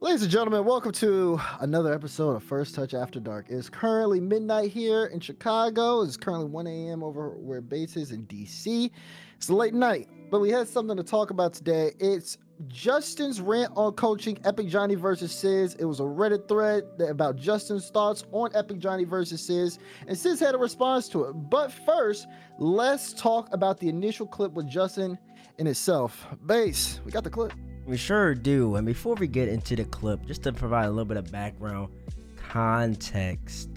Ladies 0.00 0.22
and 0.22 0.30
gentlemen, 0.30 0.64
welcome 0.64 0.92
to 0.92 1.40
another 1.58 1.92
episode 1.92 2.36
of 2.36 2.44
First 2.44 2.76
Touch 2.76 2.94
After 2.94 3.18
Dark. 3.18 3.46
It's 3.48 3.68
currently 3.68 4.20
midnight 4.20 4.70
here 4.70 5.06
in 5.06 5.18
Chicago. 5.18 6.02
It's 6.02 6.16
currently 6.16 6.46
1 6.46 6.66
a.m. 6.68 7.02
over 7.02 7.30
where 7.30 7.60
Bates 7.60 7.96
is 7.96 8.12
in 8.12 8.24
DC. 8.26 8.92
It's 9.36 9.48
a 9.48 9.52
late 9.52 9.74
night, 9.74 10.08
but 10.30 10.38
we 10.38 10.50
had 10.50 10.68
something 10.68 10.96
to 10.96 11.02
talk 11.02 11.30
about 11.30 11.52
today. 11.52 11.94
It's 11.98 12.38
Justin's 12.68 13.40
rant 13.40 13.72
on 13.74 13.94
coaching 13.94 14.36
EpicJonny 14.36 14.96
versus 14.96 15.32
Sizz. 15.32 15.74
It 15.74 15.84
was 15.84 15.98
a 15.98 16.04
Reddit 16.04 16.46
thread 16.46 16.84
about 17.00 17.34
Justin's 17.34 17.90
thoughts 17.90 18.22
on 18.30 18.50
EpicJonny 18.52 19.04
versus 19.04 19.44
Sizz, 19.44 19.80
and 20.06 20.16
Sizz 20.16 20.38
had 20.38 20.54
a 20.54 20.58
response 20.58 21.08
to 21.08 21.24
it. 21.24 21.32
But 21.32 21.72
first, 21.72 22.28
let's 22.60 23.12
talk 23.14 23.48
about 23.50 23.80
the 23.80 23.88
initial 23.88 24.28
clip 24.28 24.52
with 24.52 24.68
Justin 24.68 25.18
in 25.58 25.66
itself. 25.66 26.24
Bates, 26.46 27.00
we 27.04 27.10
got 27.10 27.24
the 27.24 27.30
clip. 27.30 27.52
We 27.88 27.96
sure 27.96 28.34
do. 28.34 28.76
And 28.76 28.86
before 28.86 29.14
we 29.14 29.26
get 29.26 29.48
into 29.48 29.74
the 29.74 29.84
clip, 29.84 30.26
just 30.26 30.42
to 30.42 30.52
provide 30.52 30.84
a 30.84 30.90
little 30.90 31.06
bit 31.06 31.16
of 31.16 31.32
background 31.32 31.88
context, 32.36 33.70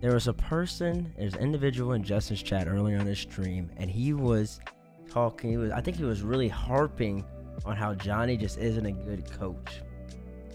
there 0.00 0.12
was 0.12 0.26
a 0.26 0.32
person, 0.32 1.14
there's 1.16 1.34
an 1.34 1.40
individual 1.40 1.92
in 1.92 2.02
Justin's 2.02 2.42
chat 2.42 2.66
earlier 2.66 2.98
on 2.98 3.06
his 3.06 3.20
stream, 3.20 3.70
and 3.76 3.88
he 3.88 4.12
was 4.12 4.58
talking. 5.08 5.50
He 5.50 5.56
was, 5.56 5.70
I 5.70 5.80
think 5.80 5.96
he 5.96 6.04
was 6.04 6.22
really 6.22 6.48
harping 6.48 7.24
on 7.64 7.76
how 7.76 7.94
Jonny 7.94 8.36
just 8.36 8.58
isn't 8.58 8.84
a 8.84 8.90
good 8.90 9.30
coach. 9.30 9.82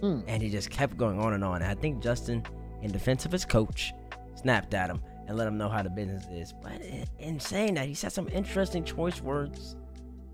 Hmm. 0.02 0.20
And 0.28 0.44
he 0.44 0.50
just 0.50 0.70
kept 0.70 0.98
going 0.98 1.20
on 1.22 1.32
and 1.32 1.44
on. 1.44 1.62
And 1.62 1.72
I 1.72 1.76
think 1.76 2.04
Justin, 2.04 2.44
in 2.82 2.92
defense 2.92 3.26
of 3.26 3.32
his 3.32 3.46
coach, 3.46 3.94
snapped 4.36 4.74
at 4.74 4.90
him 4.90 5.02
and 5.28 5.38
let 5.38 5.48
him 5.48 5.58
know 5.58 5.70
how 5.70 5.84
the 5.84 5.90
business 5.90 6.26
is. 6.34 6.54
But 6.62 6.82
in- 6.82 7.06
in 7.20 7.40
saying 7.40 7.76
that, 7.76 7.88
he 7.88 7.94
said 7.94 8.12
some 8.12 8.28
interesting 8.28 8.84
choice 8.84 9.22
words 9.22 9.78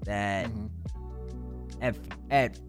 that 0.04 0.48
Mhm. 0.48 0.70
At 1.82 1.96
at 2.30 2.60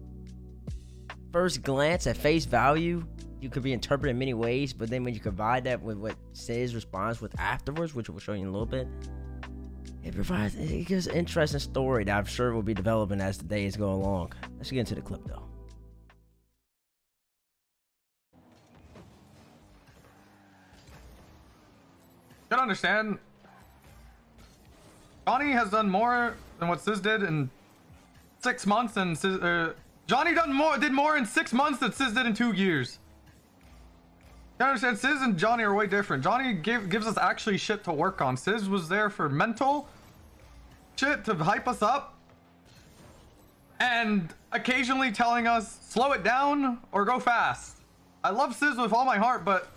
first 1.31 1.63
glance, 1.63 2.07
at 2.07 2.17
face 2.17 2.45
value, 2.45 3.05
you 3.39 3.49
could 3.49 3.63
be 3.63 3.73
interpreted 3.73 4.11
in 4.11 4.19
many 4.19 4.33
ways. 4.33 4.73
But 4.73 4.89
then 4.89 5.03
when 5.03 5.13
you 5.13 5.19
combine 5.19 5.63
that 5.63 5.81
with 5.81 5.97
what 5.97 6.15
Say's 6.33 6.75
response 6.75 7.21
with 7.21 7.37
afterwards, 7.39 7.93
which 7.95 8.09
we'll 8.09 8.19
show 8.19 8.33
you 8.33 8.41
in 8.41 8.47
a 8.47 8.51
little 8.51 8.65
bit, 8.65 8.87
it 10.03 10.15
provides 10.15 10.55
it 10.55 10.85
gives 10.87 11.07
an 11.07 11.15
interesting 11.15 11.59
story 11.59 12.03
that 12.05 12.17
I'm 12.17 12.25
sure 12.25 12.53
will 12.53 12.63
be 12.63 12.73
developing 12.73 13.21
as 13.21 13.37
the 13.37 13.45
days 13.45 13.75
go 13.75 13.91
along. 13.91 14.33
Let's 14.57 14.71
get 14.71 14.79
into 14.79 14.95
the 14.95 15.01
clip 15.01 15.21
though. 15.25 15.43
Gotta 22.49 22.63
understand, 22.63 23.17
Jonny 25.25 25.51
has 25.51 25.69
done 25.69 25.89
more 25.89 26.35
than 26.59 26.67
what 26.67 26.81
Sizz 26.81 26.99
did 26.99 27.23
in 27.23 27.49
six 28.41 28.65
months, 28.65 28.97
and 28.97 29.17
Sizz, 29.17 29.39
uh, 29.41 29.73
Jonny 30.07 30.33
done 30.33 30.53
more 30.53 30.77
did 30.77 30.91
more 30.91 31.17
in 31.17 31.25
six 31.25 31.53
months 31.53 31.79
than 31.79 31.91
Sizz 31.91 32.13
did 32.13 32.25
in 32.25 32.33
two 32.33 32.53
years. 32.53 32.99
You 34.59 34.65
understand, 34.65 34.97
Sizz 34.97 35.21
and 35.21 35.37
Jonny 35.37 35.63
are 35.63 35.73
way 35.73 35.87
different. 35.87 36.23
Jonny 36.23 36.53
give, 36.53 36.89
gives 36.89 37.07
us 37.07 37.17
actually 37.17 37.57
shit 37.57 37.83
to 37.85 37.91
work 37.91 38.21
on. 38.21 38.37
Sizz 38.37 38.69
was 38.69 38.87
there 38.89 39.09
for 39.09 39.27
mental 39.29 39.87
shit 40.95 41.25
to 41.25 41.33
hype 41.33 41.67
us 41.67 41.81
up, 41.81 42.15
and 43.79 44.33
occasionally 44.51 45.11
telling 45.11 45.47
us 45.47 45.79
slow 45.89 46.11
it 46.11 46.23
down 46.23 46.79
or 46.91 47.05
go 47.05 47.19
fast. 47.19 47.77
I 48.23 48.29
love 48.29 48.55
Sizz 48.55 48.77
with 48.77 48.93
all 48.93 49.05
my 49.05 49.17
heart, 49.17 49.43
but 49.43 49.71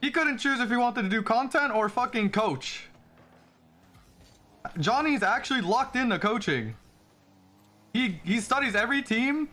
He 0.00 0.10
couldn't 0.10 0.38
choose 0.38 0.60
if 0.60 0.70
he 0.70 0.76
wanted 0.76 1.02
to 1.02 1.08
do 1.08 1.20
content 1.20 1.74
or 1.74 1.88
fucking 1.88 2.30
coach. 2.30 2.84
Jonny's 4.78 5.22
actually 5.22 5.60
locked 5.60 5.96
into 5.96 6.18
coaching. 6.18 6.74
He 7.92 8.20
he 8.24 8.40
studies 8.40 8.74
every 8.74 9.02
team. 9.02 9.48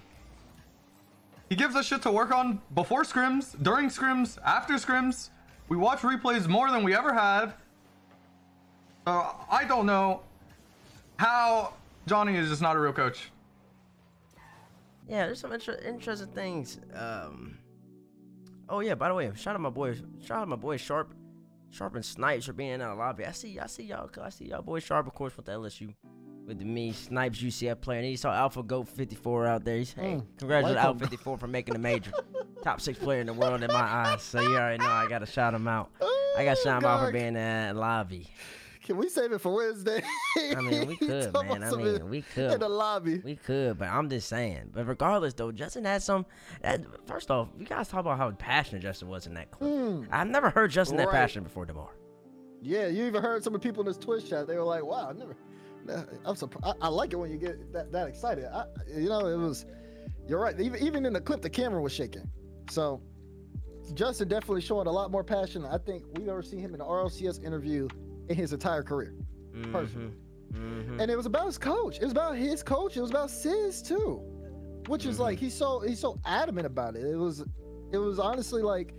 He 1.50 1.56
gives 1.56 1.76
us 1.76 1.86
shit 1.86 2.02
to 2.04 2.12
work 2.12 2.32
on 2.32 2.62
before 2.74 3.04
scrims, 3.04 3.62
during 3.62 3.90
scrims, 3.90 4.38
after 4.44 4.74
scrims. 4.76 5.30
We 5.70 5.78
watch 5.78 6.00
replays 6.00 6.48
more 6.48 6.72
than 6.72 6.84
we 6.84 6.96
ever 6.96 7.14
have. 7.14 7.56
So 9.06 9.36
I 9.50 9.66
don't 9.66 9.86
know 9.86 10.22
how 11.18 11.74
Jonny 12.08 12.36
is 12.38 12.50
just 12.50 12.62
not 12.62 12.76
a 12.76 12.80
real 12.80 12.94
coach. 12.94 13.32
Yeah, 15.08 15.26
there's 15.26 15.42
some 15.42 15.52
inter- 15.52 15.80
interesting 15.86 16.28
things. 16.30 16.80
Um, 16.94 17.58
oh 18.70 18.80
yeah, 18.80 18.96
by 18.96 19.10
the 19.10 19.14
way, 19.14 19.32
shout 19.36 19.56
out 19.56 19.62
my 19.62 19.70
boy, 19.70 19.96
shout 20.26 20.40
out 20.40 20.48
my 20.48 20.56
boy 20.56 20.78
Sharp, 20.78 21.14
Sharp 21.74 21.96
and 21.96 22.06
Snipes 22.06 22.46
for 22.46 22.54
being 22.54 22.72
in 22.72 22.80
the 22.80 22.94
lobby. 22.94 23.26
I 23.26 23.32
see, 23.32 23.60
I 23.60 23.66
see 23.68 23.84
y'all, 23.84 24.10
I 24.22 24.30
see 24.30 24.46
y'all 24.46 24.62
boy 24.62 24.80
Sharp, 24.80 25.08
of 25.08 25.14
course, 25.14 25.36
with 25.36 25.48
the 25.48 25.54
LSU, 25.54 25.94
with 26.46 26.60
the 26.60 26.66
me 26.66 26.92
Snipes 26.92 27.40
UCF 27.42 27.82
player, 27.82 27.98
and 28.00 28.08
he 28.08 28.16
saw 28.16 28.32
Alpha 28.32 28.62
Goat 28.62 28.88
54 28.88 29.48
out 29.48 29.66
there. 29.66 29.78
He's, 29.78 29.94
hey, 29.94 30.16
Mm, 30.16 30.26
congratulations 30.38 30.86
Alpha 30.86 31.00
54 31.00 31.38
for 31.40 31.48
making 31.48 31.74
the 31.74 31.80
major, 31.80 32.12
top 32.64 32.80
six 32.80 33.00
player 33.00 33.22
in 33.22 33.28
the 33.28 33.34
world 33.34 33.64
in 33.64 33.68
my 33.72 33.80
eyes. 33.82 34.22
So 34.22 34.40
you 34.42 34.56
already 34.56 34.84
know 34.84 34.90
I 34.92 35.08
gotta 35.10 35.26
shout 35.26 35.54
him 35.54 35.68
out. 35.68 35.90
I 36.38 36.46
got 36.46 36.58
to 36.58 36.64
shout 36.64 36.82
him 36.82 36.90
out 36.90 37.06
for 37.06 37.12
being 37.12 37.36
in 37.36 37.68
the 37.68 37.74
lobby. 37.76 38.28
Can 38.84 38.98
we 38.98 39.08
save 39.08 39.32
it 39.32 39.40
for 39.40 39.56
Wednesday? 39.56 40.04
I 40.38 40.56
mean, 40.56 40.88
we 40.88 40.96
could, 40.98 41.34
man. 41.34 41.64
I 41.64 41.72
mean, 41.72 42.10
we 42.10 42.24
in 42.36 42.60
the 42.60 42.68
lobby. 42.68 43.20
We 43.20 43.38
could, 43.38 43.78
but 43.78 43.88
I'm 43.88 44.10
just 44.10 44.28
saying. 44.28 44.72
But 44.74 44.88
regardless, 44.88 45.34
though, 45.34 45.54
Justin 45.54 45.86
had 45.86 46.04
some. 46.04 46.26
That, 46.62 46.82
first 47.08 47.32
off, 47.32 47.48
you 47.58 47.66
guys 47.66 47.88
talk 47.88 48.02
about 48.02 48.18
how 48.18 48.30
passionate 48.32 48.82
Justin 48.82 49.08
was 49.08 49.26
in 49.26 49.36
that 49.36 49.52
clip. 49.52 49.72
Hmm. 49.72 50.04
I've 50.12 50.28
never 50.28 50.50
heard 50.50 50.70
Justin 50.70 50.98
that 50.98 51.10
passionate 51.12 51.46
before, 51.46 51.66
Demar. 51.66 51.92
Yeah, 52.62 52.88
you 52.88 53.06
even 53.06 53.22
heard 53.22 53.42
some 53.44 53.56
of 53.56 53.62
the 53.62 53.68
people 53.68 53.82
in 53.82 53.88
this 53.88 53.98
Twitch 53.98 54.30
chat. 54.30 54.48
They 54.48 54.58
were 54.58 54.64
like, 54.64 54.84
"Wow, 54.84 55.10
I 55.10 55.14
never." 55.14 55.38
I'm 56.26 56.36
surprised. 56.36 56.78
I, 56.82 56.86
I 56.86 56.90
like 56.90 57.14
it 57.14 57.18
when 57.18 57.32
you 57.32 57.38
get 57.38 57.72
that, 57.72 57.92
that 57.94 58.08
excited. 58.08 58.46
I, 58.46 58.66
you 58.96 59.08
know, 59.08 59.28
it 59.28 59.38
was. 59.38 59.66
You're 60.28 60.40
right. 60.42 60.60
Even 60.60 60.82
even 60.84 61.06
in 61.06 61.14
the 61.14 61.22
clip, 61.22 61.42
the 61.42 61.50
camera 61.50 61.82
was 61.82 61.94
shaking. 61.94 62.30
So, 62.70 63.02
Justin 63.94 64.28
definitely 64.28 64.62
showing 64.62 64.88
a 64.88 64.92
lot 64.92 65.10
more 65.10 65.24
passion. 65.24 65.64
I 65.66 65.78
think 65.78 66.04
we've 66.18 66.28
ever 66.28 66.42
seen 66.42 66.60
him 66.60 66.74
in 66.74 66.82
an 66.82 66.88
RLCS 66.88 67.46
interview 67.46 67.88
in 68.30 68.36
his 68.36 68.54
entire 68.54 68.84
career. 68.84 69.14
Personally. 69.72 70.14
Mm-hmm. 70.54 71.00
And 71.00 71.12
it 71.12 71.16
was 71.16 71.26
about 71.26 71.46
his 71.48 71.58
coach. 71.58 71.98
It 71.98 72.04
was 72.04 72.12
about 72.12 72.36
his 72.38 72.64
coach. 72.64 72.96
It 72.96 73.02
was 73.02 73.10
about 73.10 73.30
Sizz 73.32 73.82
too, 73.82 74.22
which 74.88 75.06
is 75.06 75.20
like 75.20 75.40
he's 75.40 75.54
so 75.54 75.80
he's 75.80 76.00
so 76.00 76.20
adamant 76.26 76.68
about 76.68 76.96
it. 76.96 77.04
It 77.06 77.16
was, 77.16 77.44
it 77.92 77.98
was 77.98 78.20
honestly 78.20 78.62
like, 78.62 78.94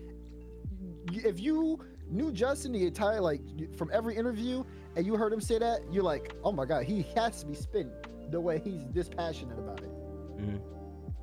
if 1.12 1.40
you 1.40 1.78
knew 2.08 2.32
Justin 2.32 2.72
the 2.72 2.86
entire 2.86 3.20
like 3.20 3.40
from 3.76 3.90
every 3.92 4.16
interview 4.16 4.64
and 4.96 5.06
you 5.06 5.16
heard 5.16 5.32
him 5.32 5.41
say 5.41 5.58
that, 5.58 5.80
you're 5.91 6.02
like, 6.04 6.34
oh 6.44 6.52
my 6.52 6.64
god, 6.64 6.84
he 6.84 7.02
has 7.16 7.41
to 7.41 7.46
be 7.46 7.54
spinning 7.54 7.92
the 8.30 8.41
way 8.41 8.58
he's 8.58 8.82
this 8.92 9.08
passionate 9.08 9.58
about 9.58 9.80
it. 9.80 9.91
Mhm. 10.38 10.60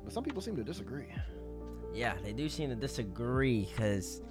But 0.04 0.12
some 0.12 0.24
people 0.24 0.40
seem 0.42 0.56
to 0.56 0.64
disagree. 0.64 1.06
Yeah, 1.94 2.14
they 2.24 2.32
do 2.32 2.48
seem 2.48 2.70
to 2.70 2.76
disagree 2.76 3.68
because 3.70 4.22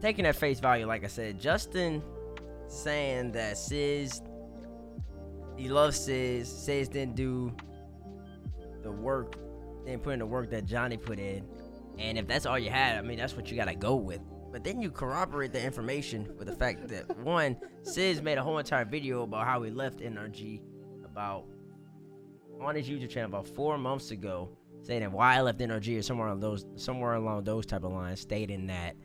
taking 0.00 0.26
at 0.26 0.36
face 0.36 0.60
value, 0.60 0.86
like 0.86 1.04
I 1.04 1.08
said, 1.08 1.40
Justin 1.40 2.02
saying 2.68 3.32
that 3.32 3.58
Sizz, 3.58 4.22
he 5.56 5.68
loves 5.68 5.98
Sizz. 5.98 6.48
Sizz 6.50 6.88
didn't 6.88 7.16
do 7.16 7.54
the 8.82 8.90
work, 8.90 9.36
didn't 9.84 10.02
put 10.02 10.14
in 10.14 10.18
the 10.20 10.26
work 10.26 10.50
that 10.50 10.64
Jonny 10.64 10.96
put 10.96 11.18
in. 11.18 11.44
And 11.98 12.16
if 12.16 12.26
that's 12.26 12.46
all 12.46 12.58
you 12.58 12.70
had, 12.70 12.96
I 12.96 13.02
mean, 13.02 13.18
that's 13.18 13.36
what 13.36 13.50
you 13.50 13.56
got 13.56 13.66
to 13.66 13.74
go 13.74 13.94
with. 13.96 14.20
But 14.52 14.64
then 14.64 14.80
you 14.80 14.90
corroborate 14.90 15.52
the 15.52 15.62
information 15.62 16.32
with 16.38 16.48
the 16.48 16.54
fact 16.54 16.88
that 16.88 17.16
one, 17.18 17.56
Sizz 17.82 18.20
made 18.20 18.38
a 18.38 18.42
whole 18.42 18.58
entire 18.58 18.84
video 18.84 19.22
about 19.22 19.46
how 19.46 19.62
he 19.62 19.70
left 19.70 20.00
NRG 20.00 20.60
about 21.04 21.44
on 22.60 22.74
his 22.74 22.88
YouTube 22.88 23.10
channel 23.10 23.28
about 23.28 23.46
four 23.46 23.78
months 23.78 24.10
ago, 24.10 24.50
saying 24.82 25.00
that 25.00 25.12
why 25.12 25.36
I 25.36 25.40
left 25.40 25.60
NRG 25.60 25.98
or 25.98 26.02
somewhere 26.02 26.28
on 26.28 26.40
those 26.40 26.66
somewhere 26.76 27.14
along 27.14 27.44
those 27.44 27.64
type 27.64 27.84
of 27.84 27.92
lines, 27.92 28.20
stating 28.20 28.66
that 28.66 28.96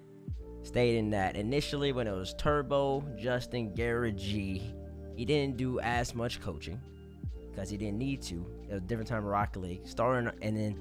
stating 0.66 1.12
that 1.12 1.36
initially 1.36 1.92
when 1.92 2.08
it 2.08 2.12
was 2.12 2.34
Turbo, 2.34 3.04
Justin, 3.18 3.74
Garrett 3.74 4.18
G, 4.18 4.74
he 5.16 5.24
didn't 5.24 5.58
do 5.58 5.80
as 5.80 6.16
much 6.16 6.42
coaching 6.42 6.82
because 7.52 7.70
he 7.70 7.78
didn't 7.78 8.00
need 8.00 8.22
to. 8.24 8.46
It 8.68 8.74
was 8.74 8.78
a 8.84 8.86
different 8.86 9.08
time 9.08 9.20
in 9.20 9.26
Rocket 9.26 9.60
League. 9.60 9.88
Starting 9.88 10.32
and 10.42 10.58
then 10.58 10.78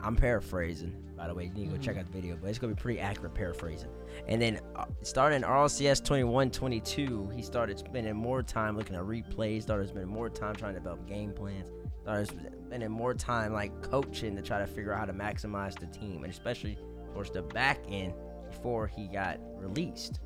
I'm 0.00 0.14
paraphrasing, 0.14 0.94
by 1.16 1.26
the 1.26 1.34
way. 1.34 1.44
You 1.44 1.50
need 1.50 1.70
to 1.70 1.76
go 1.76 1.82
check 1.82 1.98
out 1.98 2.06
the 2.06 2.12
video, 2.12 2.38
but 2.40 2.48
it's 2.48 2.60
gonna 2.60 2.74
be 2.74 2.80
pretty 2.80 3.00
accurate 3.00 3.34
paraphrasing. 3.34 3.90
And 4.28 4.40
then 4.40 4.60
uh, 4.76 4.84
starting 5.02 5.42
RLCS 5.42 6.04
21 6.04 6.52
22, 6.52 7.32
he 7.34 7.42
started 7.42 7.78
spending 7.80 8.16
more 8.16 8.42
time 8.42 8.76
looking 8.76 8.94
at 8.94 9.02
replays, 9.02 9.62
started 9.62 9.88
spending 9.88 10.08
more 10.08 10.30
time 10.30 10.54
trying 10.54 10.74
to 10.74 10.80
develop 10.80 11.06
game 11.08 11.32
plans, 11.32 11.70
started 12.02 12.28
spending 12.68 12.90
more 12.90 13.14
time 13.14 13.52
like 13.52 13.82
coaching 13.82 14.36
to 14.36 14.42
try 14.42 14.60
to 14.60 14.66
figure 14.66 14.92
out 14.92 15.00
how 15.00 15.06
to 15.06 15.12
maximize 15.12 15.76
the 15.78 15.86
team, 15.86 16.22
and 16.22 16.32
especially 16.32 16.78
towards 17.12 17.30
the 17.30 17.42
back 17.42 17.80
end 17.88 18.14
before 18.50 18.86
he 18.86 19.08
got 19.08 19.38
released. 19.56 20.20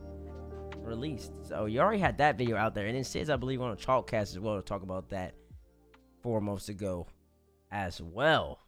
Released. 0.79 1.33
So 1.43 1.67
you 1.67 1.81
already 1.81 2.01
had 2.01 2.19
that 2.19 2.37
video 2.37 2.57
out 2.57 2.75
there. 2.75 2.87
And 2.87 2.97
then 2.97 3.05
Sizz, 3.05 3.31
I 3.31 3.37
believe, 3.37 3.61
on 3.61 3.73
a 3.73 3.77
Chalkcast 3.77 4.33
as 4.33 4.39
well 4.39 4.57
to 4.57 4.63
talk 4.63 4.83
about 4.83 5.11
that 5.11 5.35
four 6.23 6.41
months 6.41 6.69
ago 6.69 7.07
as 7.71 8.01
well. 8.01 8.59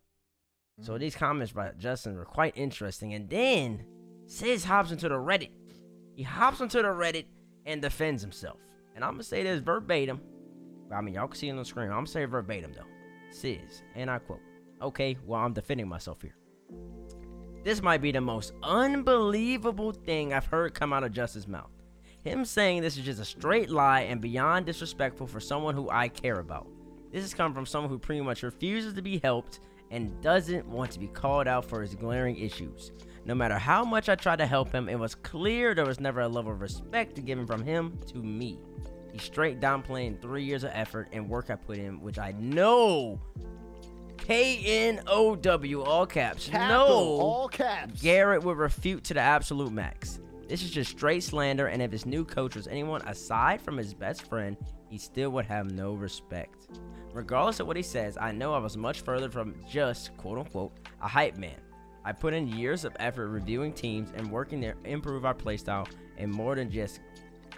So 0.80 0.92
mm-hmm. 0.92 1.00
these 1.00 1.14
comments 1.14 1.52
by 1.52 1.72
Justin 1.78 2.16
were 2.16 2.24
quite 2.24 2.56
interesting. 2.56 3.14
And 3.14 3.28
then 3.28 3.84
Sizz 4.26 4.64
hops 4.64 4.90
into 4.90 5.08
the 5.08 5.16
Reddit. 5.16 5.50
He 6.14 6.22
hops 6.22 6.60
into 6.60 6.78
the 6.78 6.88
Reddit 6.88 7.26
and 7.66 7.82
defends 7.82 8.22
himself. 8.22 8.58
And 8.94 9.04
I'm 9.04 9.12
gonna 9.12 9.24
say 9.24 9.42
this 9.42 9.60
verbatim. 9.60 10.20
I 10.94 11.00
mean, 11.00 11.14
y'all 11.14 11.26
can 11.26 11.36
see 11.36 11.48
it 11.48 11.52
on 11.52 11.56
the 11.58 11.64
screen. 11.64 11.90
I'm 11.90 12.06
saying 12.06 12.28
verbatim 12.28 12.72
though. 12.72 12.82
Says, 13.30 13.82
and 13.94 14.10
I 14.10 14.18
quote, 14.18 14.40
Okay, 14.80 15.16
well, 15.26 15.40
I'm 15.40 15.52
defending 15.52 15.88
myself 15.88 16.22
here. 16.22 16.36
This 17.64 17.82
might 17.82 18.02
be 18.02 18.12
the 18.12 18.20
most 18.20 18.52
unbelievable 18.62 19.92
thing 19.92 20.34
I've 20.34 20.44
heard 20.44 20.74
come 20.74 20.92
out 20.92 21.02
of 21.02 21.12
Justin's 21.12 21.48
mouth. 21.48 21.70
Him 22.22 22.44
saying 22.44 22.82
this 22.82 22.98
is 22.98 23.06
just 23.06 23.22
a 23.22 23.24
straight 23.24 23.70
lie 23.70 24.02
and 24.02 24.20
beyond 24.20 24.66
disrespectful 24.66 25.26
for 25.26 25.40
someone 25.40 25.74
who 25.74 25.88
I 25.88 26.08
care 26.08 26.40
about. 26.40 26.66
This 27.10 27.22
has 27.22 27.32
come 27.32 27.54
from 27.54 27.64
someone 27.64 27.88
who 27.88 27.98
pretty 27.98 28.20
much 28.20 28.42
refuses 28.42 28.92
to 28.92 29.00
be 29.00 29.18
helped 29.18 29.60
and 29.90 30.20
doesn't 30.20 30.66
want 30.68 30.90
to 30.90 30.98
be 30.98 31.06
called 31.06 31.48
out 31.48 31.64
for 31.64 31.80
his 31.80 31.94
glaring 31.94 32.36
issues. 32.36 32.92
No 33.24 33.34
matter 33.34 33.58
how 33.58 33.82
much 33.82 34.10
I 34.10 34.14
tried 34.14 34.40
to 34.40 34.46
help 34.46 34.70
him, 34.70 34.90
it 34.90 34.98
was 34.98 35.14
clear 35.14 35.74
there 35.74 35.86
was 35.86 36.00
never 36.00 36.20
a 36.20 36.28
level 36.28 36.52
of 36.52 36.60
respect 36.60 37.24
given 37.24 37.46
from 37.46 37.64
him 37.64 37.98
to 38.08 38.18
me. 38.18 38.58
He's 39.10 39.22
straight 39.22 39.60
downplaying 39.60 40.20
three 40.20 40.44
years 40.44 40.64
of 40.64 40.70
effort 40.74 41.08
and 41.12 41.30
work 41.30 41.48
I 41.48 41.54
put 41.54 41.78
in, 41.78 42.02
which 42.02 42.18
I 42.18 42.32
know 42.32 43.22
K 44.24 44.88
N 44.88 45.02
O 45.06 45.36
W, 45.36 45.82
all 45.82 46.06
caps. 46.06 46.48
Capital, 46.48 46.88
no, 46.88 46.94
all 47.20 47.48
caps. 47.48 48.00
Garrett 48.00 48.42
would 48.42 48.56
refute 48.56 49.04
to 49.04 49.14
the 49.14 49.20
absolute 49.20 49.70
max. 49.70 50.18
This 50.48 50.62
is 50.62 50.70
just 50.70 50.90
straight 50.90 51.22
slander, 51.22 51.66
and 51.66 51.82
if 51.82 51.92
his 51.92 52.06
new 52.06 52.24
coach 52.24 52.56
was 52.56 52.66
anyone 52.66 53.02
aside 53.02 53.60
from 53.60 53.76
his 53.76 53.92
best 53.92 54.22
friend, 54.22 54.56
he 54.88 54.96
still 54.96 55.28
would 55.30 55.44
have 55.44 55.70
no 55.70 55.92
respect. 55.92 56.68
Regardless 57.12 57.60
of 57.60 57.66
what 57.66 57.76
he 57.76 57.82
says, 57.82 58.16
I 58.18 58.32
know 58.32 58.54
I 58.54 58.58
was 58.58 58.78
much 58.78 59.02
further 59.02 59.28
from 59.28 59.56
just, 59.70 60.16
quote 60.16 60.38
unquote, 60.38 60.72
a 61.02 61.08
hype 61.08 61.36
man. 61.36 61.60
I 62.02 62.12
put 62.12 62.32
in 62.32 62.48
years 62.48 62.84
of 62.84 62.96
effort 63.00 63.28
reviewing 63.28 63.72
teams 63.74 64.10
and 64.16 64.30
working 64.30 64.62
to 64.62 64.74
improve 64.84 65.26
our 65.26 65.34
playstyle, 65.34 65.86
and 66.16 66.30
more 66.30 66.54
than 66.54 66.70
just 66.70 67.00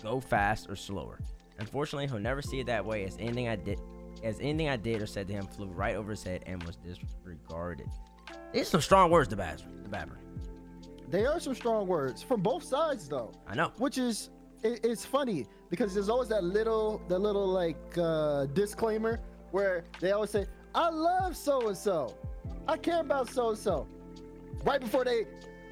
go 0.03 0.19
fast 0.19 0.69
or 0.69 0.75
slower. 0.75 1.21
Unfortunately, 1.59 2.09
he'll 2.09 2.19
never 2.19 2.43
see 2.43 2.59
it 2.59 2.67
that 2.67 2.85
way 2.85 3.05
as 3.05 3.17
anything 3.21 3.49
I 3.49 3.57
did 3.57 3.79
as 4.23 4.41
anything 4.41 4.69
I 4.69 4.77
did 4.77 5.03
or 5.03 5.07
said 5.07 5.27
to 5.29 5.33
him 5.33 5.47
flew 5.47 5.67
right 5.67 5.97
over 5.97 6.11
his 6.11 6.23
head 6.23 6.43
and 6.47 6.63
was 6.65 6.77
disregarded. 6.77 7.89
These 8.53 8.63
are 8.63 8.65
some 8.65 8.81
strong 8.81 9.11
words 9.11 9.29
to 9.29 9.37
Babber. 9.37 9.63
The 9.83 9.89
Babber. 9.89 10.17
They 11.09 11.25
are 11.25 11.39
some 11.39 11.55
strong 11.55 11.87
words 11.87 12.23
from 12.23 12.41
both 12.43 12.65
sides, 12.65 13.09
though. 13.09 13.33
I 13.47 13.55
know. 13.55 13.73
Which 13.79 13.99
is 13.99 14.31
it, 14.63 14.85
it's 14.85 15.05
funny 15.05 15.47
because 15.71 15.95
there's 15.95 16.09
always 16.09 16.29
that 16.29 16.45
little 16.45 17.01
that 17.09 17.19
little 17.21 17.47
like 17.47 17.77
uh, 17.99 18.47
disclaimer 18.47 19.21
where 19.53 19.85
they 20.01 20.13
always 20.13 20.31
say, 20.31 20.47
"I 20.75 20.91
love 20.91 21.37
so 21.37 21.69
and 21.69 21.77
so, 21.77 22.17
I 22.67 22.77
care 22.77 23.01
about 23.01 23.31
so 23.31 23.51
and 23.51 23.59
so," 23.59 23.87
right 24.65 24.81
before 24.81 25.05
they 25.05 25.27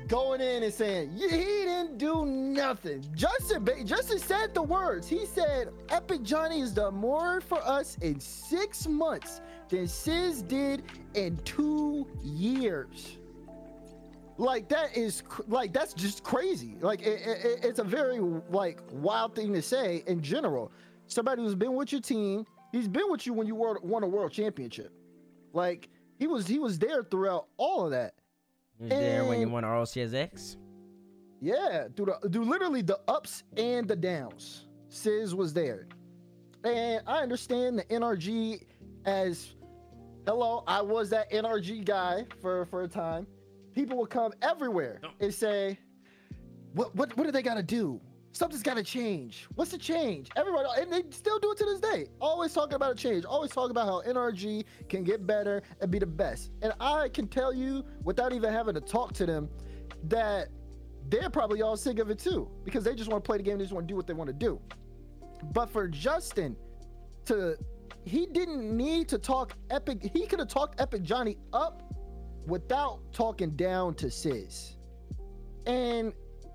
going 0.08 0.40
in 0.40 0.62
and 0.62 0.72
saying 0.72 1.12
he 1.12 1.28
didn't 1.28 1.98
do 1.98 2.24
nothing. 2.26 3.04
Justin 3.14 3.66
Justin 3.84 4.18
said 4.18 4.54
the 4.54 4.62
words. 4.62 5.08
He 5.08 5.26
said, 5.26 5.68
"EpicJonny 5.88 6.60
has 6.60 6.72
done 6.72 6.94
more 6.94 7.40
for 7.40 7.62
us 7.66 7.96
in 7.98 8.20
six 8.20 8.86
months 8.86 9.40
than 9.68 9.86
Sizz 9.86 10.42
did 10.42 10.84
in 11.14 11.36
two 11.38 12.06
years." 12.22 13.18
like 14.36 14.68
that 14.68 14.96
is 14.96 15.22
like 15.46 15.72
that's 15.72 15.94
just 15.94 16.24
crazy 16.24 16.76
like 16.80 17.00
it, 17.02 17.20
it, 17.24 17.60
it's 17.62 17.78
a 17.78 17.84
very 17.84 18.18
like 18.50 18.80
wild 18.90 19.34
thing 19.34 19.52
to 19.52 19.62
say 19.62 20.02
in 20.06 20.20
general 20.20 20.72
somebody 21.06 21.42
who's 21.42 21.54
been 21.54 21.74
with 21.74 21.92
your 21.92 22.00
team 22.00 22.44
he's 22.72 22.88
been 22.88 23.08
with 23.10 23.26
you 23.26 23.32
when 23.32 23.46
you 23.46 23.54
won 23.54 24.02
a 24.02 24.06
world 24.06 24.32
championship 24.32 24.92
like 25.52 25.88
he 26.18 26.26
was 26.26 26.46
he 26.46 26.58
was 26.58 26.78
there 26.78 27.04
throughout 27.04 27.46
all 27.58 27.84
of 27.84 27.92
that 27.92 28.14
He 28.78 28.84
was 28.84 28.90
there 28.90 29.24
when 29.24 29.38
you 29.38 29.44
And- 29.44 29.52
won 29.52 29.64
RLCSX. 29.64 30.56
yeah 31.40 31.88
through 31.96 32.06
the 32.22 32.28
through 32.30 32.44
literally 32.44 32.82
the 32.82 32.98
ups 33.08 33.42
and 33.56 33.86
the 33.88 33.96
downs. 33.96 34.66
Sizz 34.88 35.34
was 35.34 35.52
there. 35.52 35.88
And 36.64 37.02
i 37.06 37.22
understand 37.22 37.78
the 37.78 37.84
nrg 37.84 38.62
as 39.04 39.54
hello 40.26 40.64
i 40.66 40.80
was 40.80 41.10
that 41.10 41.30
nrg 41.30 41.84
guy 41.84 42.24
for 42.40 42.64
for 42.66 42.82
a 42.84 42.88
time. 42.88 43.26
People 43.74 43.98
would 43.98 44.10
come 44.10 44.32
everywhere 44.40 45.00
and 45.20 45.32
say 45.34 45.78
what 46.74 46.94
what 46.96 47.16
what 47.16 47.24
do 47.24 47.32
they 47.32 47.42
got 47.42 47.54
to 47.54 47.62
do 47.62 48.00
something's 48.34 48.62
got 48.62 48.76
to 48.76 48.82
change. 48.82 49.46
What's 49.54 49.70
the 49.70 49.78
change? 49.78 50.28
Everybody 50.36 50.68
and 50.78 50.92
they 50.92 51.04
still 51.10 51.38
do 51.38 51.52
it 51.52 51.58
to 51.58 51.64
this 51.64 51.80
day. 51.80 52.06
Always 52.20 52.52
talking 52.52 52.74
about 52.74 52.92
a 52.92 52.94
change. 52.94 53.24
Always 53.24 53.52
talking 53.52 53.70
about 53.70 53.86
how 53.86 54.02
nrg 54.12 54.64
can 54.88 55.04
get 55.04 55.26
better 55.26 55.62
and 55.80 55.90
be 55.90 55.98
the 55.98 56.06
best. 56.06 56.50
And 56.60 56.72
i 56.80 57.08
can 57.08 57.28
tell 57.28 57.54
you 57.54 57.84
without 58.02 58.32
even 58.32 58.52
having 58.52 58.74
to 58.74 58.80
talk 58.80 59.12
to 59.14 59.26
them 59.26 59.48
that 60.04 60.48
they're 61.08 61.30
probably 61.30 61.62
all 61.62 61.76
sick 61.76 61.98
of 61.98 62.10
it 62.10 62.18
too 62.18 62.50
because 62.64 62.84
they 62.84 62.94
just 62.94 63.10
want 63.10 63.22
to 63.22 63.26
play 63.26 63.36
the 63.36 63.42
game 63.42 63.58
they 63.58 63.64
just 63.64 63.74
want 63.74 63.86
to 63.86 63.92
do 63.92 63.96
what 63.96 64.06
they 64.06 64.14
want 64.14 64.28
to 64.28 64.34
do. 64.34 64.60
But 65.52 65.70
for 65.70 65.86
justin 65.88 66.56
to 67.26 67.56
he 68.04 68.26
didn't 68.26 68.76
need 68.76 69.08
to 69.08 69.18
talk 69.18 69.54
epic 69.70 70.10
he 70.12 70.26
could 70.26 70.40
have 70.40 70.48
talked 70.48 70.78
EpicJonny 70.78 71.36
up 71.52 71.82
without 72.46 73.00
talking 73.12 73.50
down 73.50 73.94
to 73.94 74.10
Sizz. 74.10 74.76
And 75.66 76.12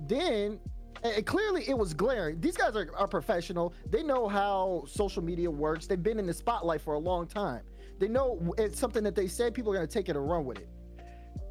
then 0.07 0.59
and 1.03 1.25
clearly 1.25 1.63
it 1.67 1.77
was 1.77 1.93
glaring 1.93 2.39
these 2.41 2.57
guys 2.57 2.75
are, 2.75 2.89
are 2.95 3.07
professional 3.07 3.73
they 3.89 4.03
know 4.03 4.27
how 4.27 4.83
social 4.87 5.23
media 5.23 5.49
works 5.49 5.87
they've 5.87 6.03
been 6.03 6.19
in 6.19 6.25
the 6.25 6.33
spotlight 6.33 6.81
for 6.81 6.95
a 6.95 6.99
long 6.99 7.25
time 7.25 7.61
they 7.99 8.07
know 8.07 8.53
it's 8.57 8.79
something 8.79 9.03
that 9.03 9.15
they 9.15 9.27
say 9.27 9.49
people 9.51 9.71
are 9.71 9.75
going 9.75 9.87
to 9.87 9.93
take 9.93 10.09
it 10.09 10.15
and 10.15 10.29
run 10.29 10.45
with 10.45 10.57
it 10.57 10.69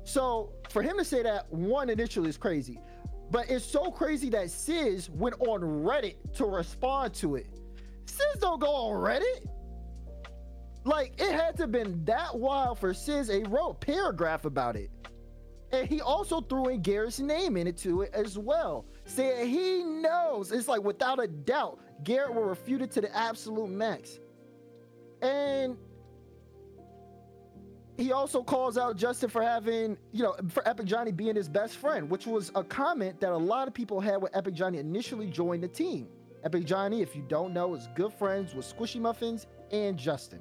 so 0.05 0.53
for 0.71 0.83
him 0.83 0.97
to 0.97 1.05
say 1.05 1.23
that 1.23 1.51
one 1.53 1.91
initially 1.91 2.29
is 2.29 2.37
crazy 2.37 2.79
but 3.31 3.51
it's 3.51 3.65
so 3.65 3.91
crazy 3.91 4.31
that 4.31 4.51
Sizz 4.51 5.11
went 5.11 5.35
on 5.41 5.61
Reddit 5.61 6.17
to 6.37 6.47
respond 6.47 7.15
to 7.15 7.37
it. 7.37 7.47
Sizz 8.07 8.41
don't 8.41 8.61
go 8.61 8.71
on 8.71 8.95
Reddit. 9.03 9.47
Like 10.85 11.13
it 11.19 11.33
had 11.33 11.57
to 11.57 11.65
have 11.65 11.73
been 11.73 12.05
that 12.07 12.37
wild 12.37 12.79
for 12.79 12.95
Sizz. 12.95 13.29
He 13.29 13.43
wrote 13.45 13.71
a 13.71 13.75
paragraph 13.75 14.45
about 14.45 14.77
it. 14.77 14.91
And 15.71 15.87
he 15.87 16.01
also 16.01 16.41
threw 16.41 16.69
in 16.69 16.81
Garrett's 16.81 17.21
name 17.21 17.59
into 17.59 18.01
it 18.01 18.11
as 18.15 18.39
well, 18.39 18.87
saying 19.09 19.49
he 19.49 19.83
knows. 19.83 20.53
It's 20.53 20.69
like 20.69 20.83
without 20.83 21.23
a 21.23 21.27
doubt, 21.27 21.81
Garrett 22.05 22.35
will 22.35 22.45
refute 22.45 22.83
it 22.83 22.91
to 22.93 23.01
the 23.01 23.15
absolute 23.17 23.71
max. 23.71 24.19
And 25.23 25.77
he 27.97 28.13
also 28.13 28.45
calls 28.45 28.79
out 28.79 28.97
Justin 28.97 29.29
for 29.29 29.43
having, 29.43 29.99
you 30.13 30.23
know, 30.23 30.37
for 30.49 30.63
EpicJonny 30.63 31.17
being 31.17 31.35
his 31.35 31.49
best 31.49 31.77
friend, 31.77 32.09
which 32.09 32.27
was 32.27 32.53
a 32.55 32.63
comment 32.63 33.21
that 33.21 33.33
a 33.33 33.37
lot 33.37 33.67
of 33.67 33.75
people 33.75 34.01
had 34.01 34.23
when 34.23 34.31
EpicJonny 34.33 34.79
initially 34.79 35.27
joined 35.27 35.65
the 35.65 35.69
team. 35.69 36.07
EpicJonny, 36.45 37.03
if 37.03 37.17
you 37.17 37.25
don't 37.29 37.53
know, 37.53 37.75
is 37.75 37.89
good 37.97 38.13
friends 38.13 38.55
with 38.55 38.65
SquishyMuffinz 38.65 39.47
and 39.73 39.99
Justin. 39.99 40.41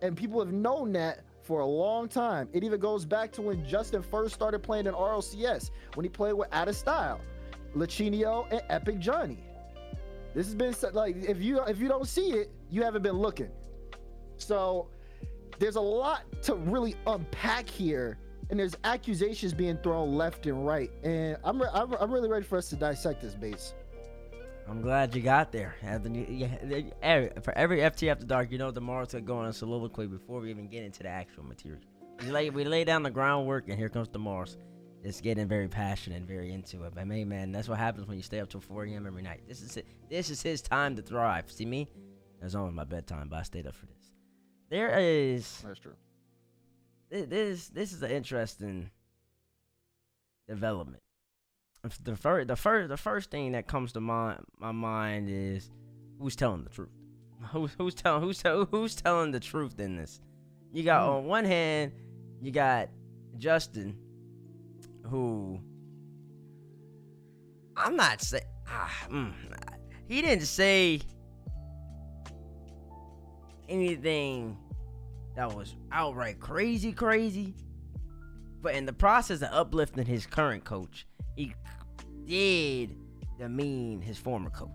And 0.00 0.16
people 0.16 0.38
have 0.38 0.52
known 0.52 0.92
that 0.92 1.24
for 1.42 1.60
a 1.60 1.66
long 1.66 2.08
time. 2.08 2.48
It 2.52 2.62
even 2.62 2.78
goes 2.78 3.04
back 3.04 3.32
to 3.32 3.42
when 3.42 3.66
Justin 3.66 4.02
first 4.02 4.34
started 4.34 4.62
playing 4.62 4.86
in 4.86 4.94
RLCS, 4.94 5.70
when 5.94 6.04
he 6.04 6.08
played 6.08 6.34
with 6.34 6.48
Out 6.52 6.68
of 6.68 6.76
Style, 6.76 7.20
Lachinio, 7.76 8.46
and 8.50 8.60
EpicJonny. 8.70 9.38
This 10.34 10.46
has 10.46 10.54
been 10.54 10.74
like 10.92 11.16
if 11.16 11.40
you 11.40 11.60
if 11.62 11.78
you 11.78 11.88
don't 11.88 12.06
see 12.06 12.32
it, 12.32 12.50
you 12.70 12.82
haven't 12.82 13.02
been 13.02 13.18
looking. 13.18 13.50
So 14.38 14.88
there's 15.58 15.76
a 15.76 15.80
lot 15.80 16.22
to 16.42 16.54
really 16.54 16.94
unpack 17.06 17.68
here 17.68 18.18
and 18.50 18.60
there's 18.60 18.76
accusations 18.84 19.52
being 19.52 19.76
thrown 19.78 20.14
left 20.14 20.46
and 20.46 20.66
right 20.66 20.90
and 21.02 21.36
i'm, 21.44 21.60
re- 21.60 21.68
I'm, 21.72 21.94
I'm 21.94 22.12
really 22.12 22.28
ready 22.28 22.44
for 22.44 22.58
us 22.58 22.68
to 22.70 22.76
dissect 22.76 23.22
this 23.22 23.34
Bates 23.34 23.74
I'm 24.68 24.82
glad 24.82 25.14
you 25.14 25.22
got 25.22 25.52
there. 25.52 25.76
Anthony. 25.80 26.26
Yeah, 26.28 27.28
for 27.40 27.56
every 27.56 27.78
FT 27.78 28.10
After 28.10 28.26
Dark, 28.26 28.50
you 28.50 28.58
know 28.58 28.72
tomorrow's 28.72 29.12
gonna 29.12 29.22
go 29.22 29.38
on 29.38 29.46
a 29.46 29.52
soliloquy 29.52 30.08
before 30.08 30.40
we 30.40 30.50
even 30.50 30.66
get 30.66 30.82
into 30.82 31.04
the 31.04 31.08
actual 31.08 31.44
material. 31.44 31.80
We 32.20 32.32
lay, 32.32 32.50
we 32.50 32.64
lay 32.64 32.82
down 32.82 33.04
the 33.04 33.10
groundwork, 33.10 33.68
and 33.68 33.78
here 33.78 33.88
comes 33.88 34.08
tomorrow's. 34.08 34.56
It's 35.06 35.20
getting 35.20 35.46
very 35.46 35.68
passionate 35.68 36.16
and 36.16 36.26
very 36.26 36.52
into 36.52 36.82
it. 36.84 36.94
But 36.94 37.06
hey, 37.06 37.24
man, 37.24 37.52
that's 37.52 37.68
what 37.68 37.78
happens 37.78 38.08
when 38.08 38.16
you 38.16 38.22
stay 38.22 38.40
up 38.40 38.48
till 38.50 38.60
4 38.60 38.84
a.m. 38.86 39.06
every 39.06 39.22
night. 39.22 39.42
This 39.46 39.62
is 39.62 39.76
it. 39.76 39.86
This 40.10 40.30
is 40.30 40.42
his 40.42 40.60
time 40.62 40.96
to 40.96 41.02
thrive. 41.02 41.50
See 41.50 41.64
me? 41.64 41.88
It's 42.42 42.54
almost 42.54 42.74
my 42.74 42.84
bedtime, 42.84 43.28
but 43.28 43.38
I 43.38 43.42
stayed 43.42 43.66
up 43.66 43.74
for 43.74 43.86
this. 43.86 44.10
There 44.68 44.98
is 44.98 45.62
that's 45.64 45.78
true 45.78 45.94
this 47.10 47.68
this 47.68 47.92
is 47.92 48.02
an 48.02 48.10
interesting 48.10 48.90
development. 50.48 51.02
The 52.02 52.16
first 52.16 52.48
the 52.48 52.56
first 52.56 52.88
the 52.88 52.96
first 52.96 53.30
thing 53.30 53.52
that 53.52 53.68
comes 53.68 53.92
to 53.92 54.00
my 54.00 54.36
my 54.58 54.72
mind 54.72 55.28
is 55.30 55.70
who's 56.18 56.34
telling 56.36 56.64
the 56.64 56.70
truth. 56.70 56.90
Who's 57.52 57.70
who's 57.78 57.94
telling 57.94 58.22
who's 58.22 58.42
tell, 58.42 58.64
who's 58.64 58.96
telling 58.96 59.30
the 59.30 59.38
truth 59.38 59.78
in 59.78 59.96
this? 59.96 60.20
You 60.72 60.82
got 60.82 61.04
Hmm. 61.04 61.16
on 61.18 61.24
one 61.26 61.44
hand, 61.44 61.92
you 62.40 62.50
got 62.50 62.88
Justin, 63.38 63.96
who 65.06 65.60
I'm 67.76 67.96
not 67.96 68.22
say 68.22 68.40
ah, 68.68 69.06
mm, 69.10 69.32
he 70.08 70.22
didn't 70.22 70.46
say 70.46 71.00
anything 73.68 74.56
that 75.36 75.52
was 75.52 75.76
outright 75.92 76.40
crazy, 76.40 76.92
crazy. 76.92 77.54
But 78.62 78.74
in 78.74 78.86
the 78.86 78.92
process 78.92 79.42
of 79.42 79.50
uplifting 79.52 80.06
his 80.06 80.26
current 80.26 80.64
coach, 80.64 81.06
he 81.36 81.54
did 82.24 82.96
demean 83.38 84.00
his 84.00 84.18
former 84.18 84.50
coach. 84.50 84.70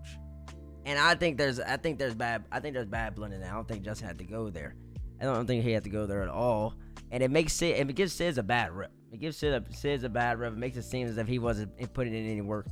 And 0.85 0.97
I 0.97 1.15
think 1.15 1.37
there's 1.37 1.59
I 1.59 1.77
think 1.77 1.99
there's 1.99 2.15
bad 2.15 2.45
I 2.51 2.59
think 2.59 2.75
there's 2.75 2.87
bad 2.87 3.15
blood 3.15 3.33
in 3.33 3.41
that. 3.41 3.51
I 3.51 3.55
don't 3.55 3.67
think 3.67 3.83
Justin 3.83 4.07
had 4.07 4.19
to 4.19 4.23
go 4.23 4.49
there. 4.49 4.75
I 5.19 5.25
don't 5.25 5.45
think 5.45 5.63
he 5.63 5.71
had 5.71 5.83
to 5.83 5.89
go 5.89 6.05
there 6.05 6.23
at 6.23 6.29
all. 6.29 6.75
And 7.11 7.21
it 7.21 7.29
makes 7.29 7.53
Sizz 7.53 7.79
it 7.79 7.95
gives 7.95 8.13
Sizz 8.13 8.37
a 8.37 8.43
bad 8.43 8.71
rep. 8.71 8.91
It 9.11 9.19
gives 9.19 9.37
Sizz 9.37 9.53
a, 9.53 9.63
Sizz 9.73 10.03
a 10.03 10.09
bad 10.09 10.39
rep. 10.39 10.53
It 10.53 10.57
makes 10.57 10.77
it 10.77 10.83
seem 10.83 11.07
as 11.07 11.17
if 11.17 11.27
he 11.27 11.39
wasn't 11.39 11.71
putting 11.93 12.13
in 12.13 12.25
any 12.25 12.41
work. 12.41 12.67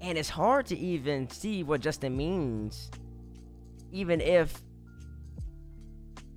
And 0.00 0.16
it's 0.16 0.28
hard 0.28 0.66
to 0.66 0.78
even 0.78 1.28
see 1.30 1.62
what 1.62 1.80
Justin 1.80 2.16
means, 2.16 2.90
even 3.90 4.20
if 4.20 4.62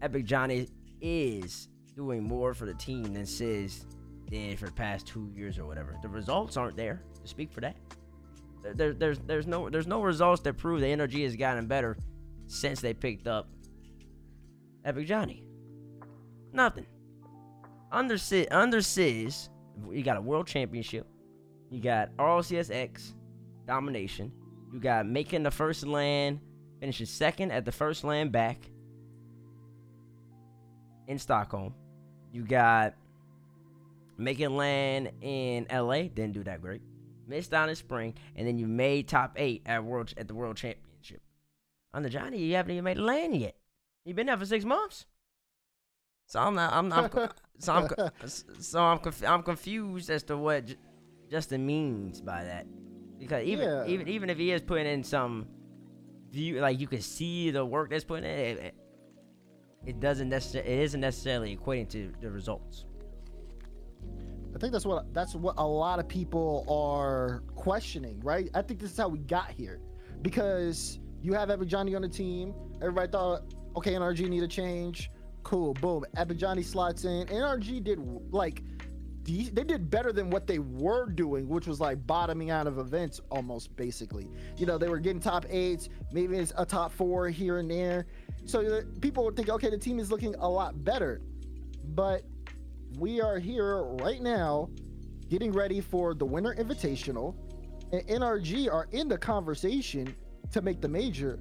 EpicJonny 0.01 0.70
is 1.01 1.68
doing 1.96 2.24
more 2.24 2.54
for 2.54 2.66
the 2.66 2.74
team 2.75 3.13
than 3.13 3.25
Sizz 3.25 3.86
did 4.30 4.60
for 4.60 4.66
the 4.68 4.72
past 4.72 5.08
two 5.08 5.32
years 5.36 5.58
or 5.58 5.66
whatever. 5.66 5.96
The 6.01 6.10
results 6.10 6.58
aren't 6.58 6.77
there 6.77 7.01
to 7.22 7.27
speak 7.27 7.51
for 7.51 7.62
that. 7.62 7.75
There, 8.75 8.94
there's 8.94 9.20
there's 9.20 9.48
no 9.48 9.70
there's 9.70 9.88
no 9.88 10.01
results 10.01 10.42
that 10.42 10.54
prove 10.58 10.82
the 10.82 10.88
NRG 10.88 11.24
has 11.24 11.36
gotten 11.36 11.68
better 11.68 11.98
since 12.48 12.82
they 12.82 12.94
picked 12.94 13.27
up 13.27 13.50
Epic 14.84 15.08
Johnny. 15.08 15.47
Nothing. 16.54 16.86
Under 17.92 18.18
under 18.51 18.82
Sizz, 18.82 19.50
you 19.92 20.04
got 20.04 20.18
a 20.18 20.22
world 20.22 20.48
championship. 20.48 21.08
You 21.70 21.82
got 21.82 22.16
RLCSX 22.18 23.13
domination. 23.66 24.32
You 24.74 24.80
got 24.80 25.06
making 25.06 25.44
the 25.44 25.51
first 25.51 25.86
LAN, 25.86 26.42
finishing 26.80 27.06
second 27.06 27.51
at 27.51 27.66
the 27.66 27.72
first 27.72 28.04
LAN 28.04 28.30
back 28.30 28.70
in 31.08 31.18
Stockholm. 31.18 31.74
You 32.32 32.44
got 32.44 32.96
making 34.18 34.56
LAN 34.56 35.10
in 35.22 35.68
LA, 35.72 36.04
didn't 36.04 36.34
do 36.34 36.44
that 36.44 36.62
great. 36.62 36.82
Missed 37.27 37.54
out 37.54 37.70
in 37.70 37.75
spring, 37.75 38.16
and 38.36 38.48
then 38.48 38.58
you 38.58 38.68
made 38.68 39.08
top 39.08 39.34
eight 39.38 39.62
at 39.66 39.84
world 39.84 40.13
at 40.18 40.27
the 40.27 40.34
world 40.34 40.56
championship. 40.56 41.22
Under 41.94 42.10
Jonny, 42.10 42.39
you 42.39 42.56
haven't 42.56 42.72
even 42.72 42.84
made 42.84 42.98
LAN 42.98 43.34
yet. 43.34 43.56
You've 44.06 44.16
been 44.16 44.27
there 44.27 44.38
for 44.38 44.46
six 44.46 44.63
months. 44.63 45.06
So 46.27 46.39
I'm 46.41 46.53
not. 46.55 46.74
I'm 46.74 46.89
not. 46.89 47.39
so 47.57 47.74
I'm. 47.74 47.89
So 48.60 48.79
I'm. 48.81 49.00
Conf- 49.00 49.25
I'm 49.25 49.41
confused 49.43 50.10
as 50.10 50.24
to 50.24 50.38
what 50.38 50.65
J- 50.67 50.75
Justin 51.31 51.65
means 51.65 52.22
by 52.22 52.43
that, 52.43 52.67
because 53.17 53.46
even 53.46 53.67
Yeah. 53.67 53.86
even 53.88 54.07
even 54.10 54.29
if 54.29 54.38
he 54.38 54.51
is 54.51 54.62
putting 54.62 54.86
in 54.88 55.03
some 55.03 55.48
view, 56.31 56.60
like 56.60 56.79
you 56.79 56.88
can 56.88 57.01
see 57.01 57.50
the 57.50 57.65
work 57.65 57.89
that's 57.89 58.03
putting 58.03 58.25
in, 58.25 58.31
it, 58.39 58.57
it, 58.60 58.75
it 59.86 60.00
doesn't 60.01 60.27
necessarily. 60.29 60.69
It 60.69 60.79
isn't 60.79 61.00
necessarily 61.00 61.55
equating 61.55 61.89
to 61.91 62.12
the 62.22 62.29
results. 62.29 62.84
I 64.53 64.60
think 64.60 64.74
that's 64.74 64.86
what 64.86 65.13
that's 65.13 65.34
what 65.34 65.55
a 65.57 65.65
lot 65.65 66.00
of 66.00 66.10
people 66.10 66.65
are 66.69 67.41
questioning, 67.55 68.19
right? 68.19 68.50
I 68.53 68.62
think 68.63 68.81
this 68.81 68.91
is 68.91 68.98
how 68.98 69.07
we 69.07 69.19
got 69.19 69.50
here, 69.51 69.79
because 70.22 71.00
you 71.22 71.31
have 71.34 71.48
EpicJonny 71.48 71.96
on 71.96 72.01
the 72.01 72.10
team. 72.10 72.53
Everybody 72.81 73.10
thought, 73.10 73.43
okay, 73.77 73.93
NRG 73.93 74.27
need 74.27 74.43
a 74.43 74.48
change. 74.48 75.10
Cool, 75.48 75.75
boom. 75.75 76.04
Jonny 76.36 76.62
slots 76.62 77.06
in. 77.06 77.25
NRG 77.27 77.82
did 77.82 78.00
like 78.34 78.63
they 79.24 79.63
did 79.63 79.89
better 79.89 80.12
than 80.12 80.30
what 80.30 80.46
they 80.46 80.60
were 80.60 81.10
doing, 81.10 81.48
which 81.48 81.68
was 81.68 81.80
like 81.80 82.06
bottoming 82.06 82.50
out 82.50 82.68
of 82.68 82.80
events 82.80 83.22
almost 83.32 83.74
basically. 83.77 84.27
You 84.58 84.66
know, 84.66 84.77
they 84.77 84.89
were 84.89 85.00
getting 85.00 85.22
top 85.22 85.46
eights, 85.50 85.88
maybe 86.12 86.36
it's 86.36 86.51
a 86.58 86.66
top 86.66 86.92
four 86.92 87.30
here 87.30 87.60
and 87.60 87.72
there. 87.72 88.08
So 88.44 88.60
uh, 88.60 88.82
people 89.00 89.24
would 89.24 89.38
think, 89.38 89.48
okay, 89.48 89.70
the 89.70 89.77
team 89.77 90.00
is 90.00 90.12
looking 90.12 90.36
a 90.36 90.50
lot 90.50 90.84
better, 90.84 91.22
but 91.96 92.24
we 93.00 93.22
are 93.22 93.39
here 93.39 93.84
right 94.01 94.22
now 94.22 94.70
getting 95.30 95.54
ready 95.54 95.80
for 95.80 96.13
the 96.13 96.25
winter 96.25 96.56
invitational 96.60 97.36
and 97.94 98.06
nrg 98.08 98.70
are 98.72 98.88
in 98.92 99.08
the 99.08 99.18
conversation 99.18 100.13
to 100.51 100.62
make 100.62 100.82
the 100.82 100.88
major 100.88 101.39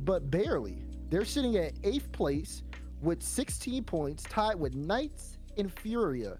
but 0.00 0.28
barely 0.30 0.84
they're 1.08 1.24
sitting 1.24 1.56
at 1.56 1.72
eighth 1.84 2.10
place 2.12 2.62
with 3.00 3.22
16 3.22 3.84
points 3.84 4.22
tied 4.24 4.56
with 4.56 4.74
knights 4.74 5.38
and 5.56 5.72
furia 5.72 6.38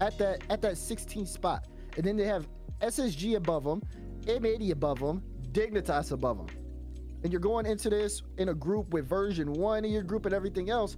at 0.00 0.16
that 0.18 0.42
at 0.50 0.62
that 0.62 0.74
16th 0.74 1.28
spot 1.28 1.66
and 1.96 2.04
then 2.04 2.16
they 2.16 2.24
have 2.24 2.48
ssg 2.82 3.36
above 3.36 3.64
them 3.64 3.82
m80 4.22 4.70
above 4.70 4.98
them 4.98 5.22
dignitas 5.52 6.12
above 6.12 6.38
them 6.38 6.46
and 7.22 7.32
you're 7.32 7.40
going 7.40 7.66
into 7.66 7.90
this 7.90 8.22
in 8.38 8.48
a 8.48 8.54
group 8.54 8.92
with 8.92 9.08
Version1 9.08 9.84
in 9.84 9.90
your 9.90 10.02
group 10.02 10.24
and 10.26 10.34
everything 10.34 10.70
else 10.70 10.96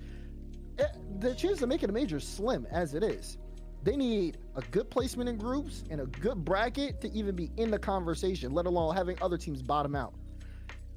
eh, 0.79 0.85
the 1.19 1.35
chance 1.35 1.63
of 1.63 1.69
making 1.69 1.89
a 1.89 1.93
major 1.93 2.17
is 2.17 2.27
slim 2.27 2.67
as 2.71 2.95
it 2.95 3.03
is. 3.03 3.39
They 3.85 3.97
need 3.97 4.39
a 4.55 4.61
good 4.71 4.91
placement 4.91 5.29
in 5.29 5.37
groups 5.37 5.83
and 5.91 6.01
a 6.01 6.07
good 6.07 6.45
bracket 6.45 7.01
to 7.01 7.11
even 7.13 7.35
be 7.35 7.51
in 7.57 7.71
the 7.71 7.79
conversation, 7.79 8.53
let 8.53 8.67
alone 8.67 8.95
having 8.95 9.17
other 9.21 9.37
teams 9.37 9.61
bottom 9.61 9.97
out. 9.97 10.15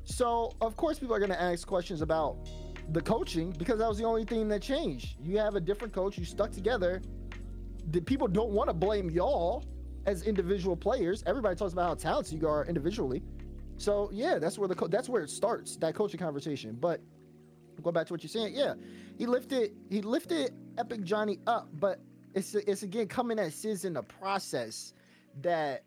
So, 0.04 0.52
of 0.62 0.76
course, 0.78 1.00
people 1.00 1.16
are 1.16 1.20
going 1.20 1.32
to 1.32 1.42
ask 1.42 1.68
questions 1.68 2.02
about 2.02 2.38
the 2.90 3.02
coaching 3.02 3.52
because 3.52 3.80
that 3.80 3.88
was 3.88 3.98
the 3.98 4.04
only 4.04 4.26
thing 4.26 4.48
that 4.50 4.62
changed. 4.62 5.18
You 5.22 5.38
have 5.40 5.56
a 5.56 5.60
different 5.60 5.94
coach, 5.94 6.18
you 6.18 6.26
stuck 6.26 6.52
together. 6.52 7.02
The 7.92 8.02
people 8.02 8.28
don't 8.28 8.52
want 8.52 8.70
to 8.70 8.74
blame 8.74 9.10
y'all 9.10 9.64
as 10.06 10.24
individual 10.24 10.76
players. 10.76 11.24
Everybody 11.26 11.56
talks 11.56 11.74
about 11.74 11.88
how 11.88 11.96
talented 11.96 12.42
you 12.42 12.48
are 12.48 12.66
individually. 12.66 13.24
So, 13.78 14.10
yeah, 14.14 14.40
that's 14.40 14.58
where 14.58 14.68
the 14.68 14.76
co- 14.76 14.88
that's 14.88 15.10
where 15.10 15.22
it 15.22 15.30
starts, 15.30 15.76
that 15.78 15.96
coaching 15.96 16.20
conversation. 16.20 16.78
But 16.80 17.02
go 17.82 17.92
back 17.92 18.08
to 18.08 18.14
what 18.14 18.24
you're 18.24 18.30
saying. 18.30 18.54
Yeah, 18.56 18.76
he 19.18 19.26
lifted 19.26 19.76
he 19.90 20.02
lifted 20.02 20.54
EpicJonny 20.78 21.40
up, 21.48 21.68
but 21.80 22.00
it's 22.34 22.56
it's 22.56 22.84
again 22.84 23.08
coming 23.08 23.40
at 23.40 23.54
Sizz 23.54 23.86
in 23.86 23.94
the 23.94 24.04
process 24.04 24.94
that 25.42 25.84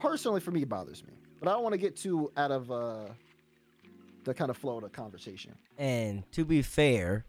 personally 0.00 0.40
for 0.40 0.50
me 0.50 0.64
bothers 0.64 1.04
me. 1.04 1.12
But 1.40 1.48
I 1.48 1.52
don't 1.52 1.62
want 1.62 1.74
to 1.74 1.78
get 1.78 1.96
too 1.96 2.32
out 2.36 2.50
of 2.50 2.70
uh 2.70 3.06
the 4.26 4.34
kind 4.34 4.50
of 4.50 4.56
flow 4.56 4.76
of 4.76 4.82
the 4.82 4.88
conversation. 4.88 5.54
And 5.78 6.30
to 6.32 6.44
be 6.44 6.62
fair, 6.62 7.24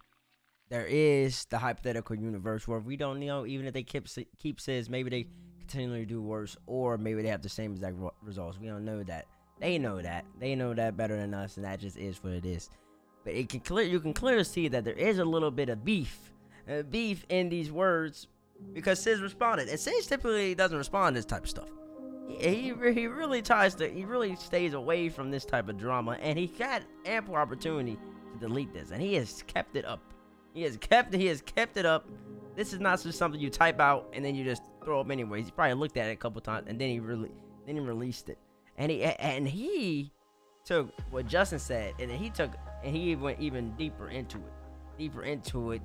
there 0.69 0.85
is 0.85 1.45
the 1.45 1.57
hypothetical 1.57 2.15
universe 2.15 2.67
where 2.67 2.79
we 2.79 2.97
don't 2.97 3.19
know 3.19 3.45
even 3.45 3.67
if 3.67 3.73
they 3.73 3.83
keep 3.83 4.07
keep 4.37 4.59
says 4.59 4.89
maybe 4.89 5.09
they 5.09 5.27
continually 5.59 6.05
do 6.05 6.21
worse 6.21 6.57
or 6.65 6.97
maybe 6.97 7.21
they 7.21 7.29
have 7.29 7.41
the 7.41 7.49
same 7.49 7.71
exact 7.73 7.95
results. 8.21 8.59
We 8.59 8.67
don't 8.67 8.85
know 8.85 9.03
that. 9.03 9.25
They 9.59 9.77
know 9.77 10.01
that. 10.01 10.25
They 10.39 10.55
know 10.55 10.73
that 10.73 10.97
better 10.97 11.17
than 11.17 11.33
us, 11.33 11.57
and 11.57 11.65
that 11.65 11.79
just 11.79 11.97
is 11.97 12.23
what 12.23 12.33
it 12.33 12.45
is. 12.45 12.69
But 13.23 13.33
it 13.33 13.49
can 13.49 13.59
clear 13.61 13.85
you 13.85 13.99
can 13.99 14.13
clearly 14.13 14.43
see 14.43 14.67
that 14.67 14.83
there 14.83 14.93
is 14.93 15.19
a 15.19 15.25
little 15.25 15.51
bit 15.51 15.69
of 15.69 15.83
beef, 15.83 16.31
uh, 16.69 16.83
beef 16.83 17.25
in 17.29 17.49
these 17.49 17.71
words 17.71 18.27
because 18.73 18.99
Sizz 18.99 19.21
responded, 19.21 19.69
and 19.69 19.79
Sizz 19.79 20.07
typically 20.07 20.55
doesn't 20.55 20.77
respond 20.77 21.15
to 21.15 21.19
this 21.19 21.25
type 21.25 21.43
of 21.43 21.49
stuff. 21.49 21.69
He, 22.27 22.73
he 22.93 23.07
really 23.07 23.41
tries 23.41 23.73
to 23.75 23.89
he 23.89 24.03
really 24.03 24.35
stays 24.35 24.73
away 24.73 25.09
from 25.09 25.31
this 25.31 25.45
type 25.45 25.69
of 25.69 25.77
drama, 25.77 26.17
and 26.21 26.37
he 26.37 26.47
got 26.47 26.83
ample 27.05 27.35
opportunity 27.35 27.97
to 28.33 28.39
delete 28.39 28.73
this, 28.73 28.91
and 28.91 29.01
he 29.01 29.13
has 29.15 29.43
kept 29.47 29.75
it 29.75 29.85
up. 29.85 30.01
He 30.53 30.63
has 30.63 30.77
kept 30.77 31.13
he 31.13 31.27
has 31.27 31.41
kept 31.41 31.77
it 31.77 31.85
up. 31.85 32.07
This 32.55 32.73
is 32.73 32.79
not 32.79 33.01
just 33.01 33.17
something 33.17 33.39
you 33.39 33.49
type 33.49 33.79
out 33.79 34.11
and 34.13 34.25
then 34.25 34.33
you 34.33 34.43
just 34.43 34.63
throw 34.83 34.99
up 34.99 35.11
anyways. 35.11 35.45
He 35.45 35.51
probably 35.51 35.75
looked 35.75 35.95
at 35.95 36.07
it 36.09 36.13
a 36.13 36.15
couple 36.15 36.41
times 36.41 36.65
and 36.67 36.81
then 36.81 36.89
he 36.89 36.99
really 36.99 37.29
then 37.65 37.75
he 37.75 37.81
released 37.81 38.29
it, 38.29 38.37
and 38.77 38.91
he 38.91 39.03
and 39.03 39.47
he 39.47 40.11
took 40.65 40.91
what 41.11 41.27
Justin 41.27 41.59
said, 41.59 41.93
and 41.99 42.11
he 42.11 42.29
took 42.29 42.51
and 42.83 42.95
he 42.95 43.15
went 43.15 43.39
even 43.39 43.71
deeper 43.77 44.09
into 44.09 44.37
it, 44.37 44.53
deeper 44.97 45.23
into 45.23 45.71
it, 45.71 45.81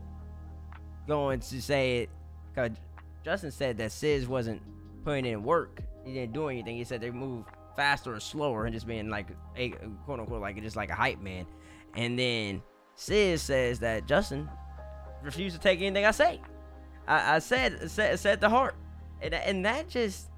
going 1.07 1.41
to 1.41 1.63
say 1.63 1.99
it 1.99 2.11
because 2.49 2.77
Justin 3.25 3.51
said 3.51 3.79
that 3.79 3.93
Sizz 3.93 4.27
wasn't 4.27 4.61
putting 5.05 5.27
in 5.27 5.45
work. 5.45 5.81
He 6.05 6.13
didn't 6.15 6.33
do 6.33 6.49
anything. 6.49 6.77
He 6.77 6.85
said 6.85 7.01
they 7.01 7.11
move 7.11 7.45
faster 7.77 8.15
or 8.15 8.21
slower 8.21 8.67
and 8.67 8.75
just 8.75 8.87
being 8.87 9.09
like 9.09 9.29
a 9.57 9.71
quote 10.05 10.21
unquote 10.21 10.41
like 10.41 10.61
just 10.63 10.77
like 10.77 10.91
a 10.91 10.95
hype 10.95 11.21
man. 11.21 11.47
And 11.95 12.19
then 12.19 12.63
Sizz 12.95 13.43
says 13.43 13.79
that 13.81 14.07
Justin 14.07 14.49
refused 15.23 15.57
to 15.57 15.61
take 15.63 15.81
anything 15.81 16.05
I 16.05 16.11
say. 16.11 16.41
I, 17.07 17.37
I 17.37 17.39
said 17.39 17.91
said 17.91 18.19
said 18.19 18.41
the 18.41 18.49
heart, 18.49 18.75
and 19.21 19.35
and 19.35 19.65
that 19.65 19.89
just 19.89 20.29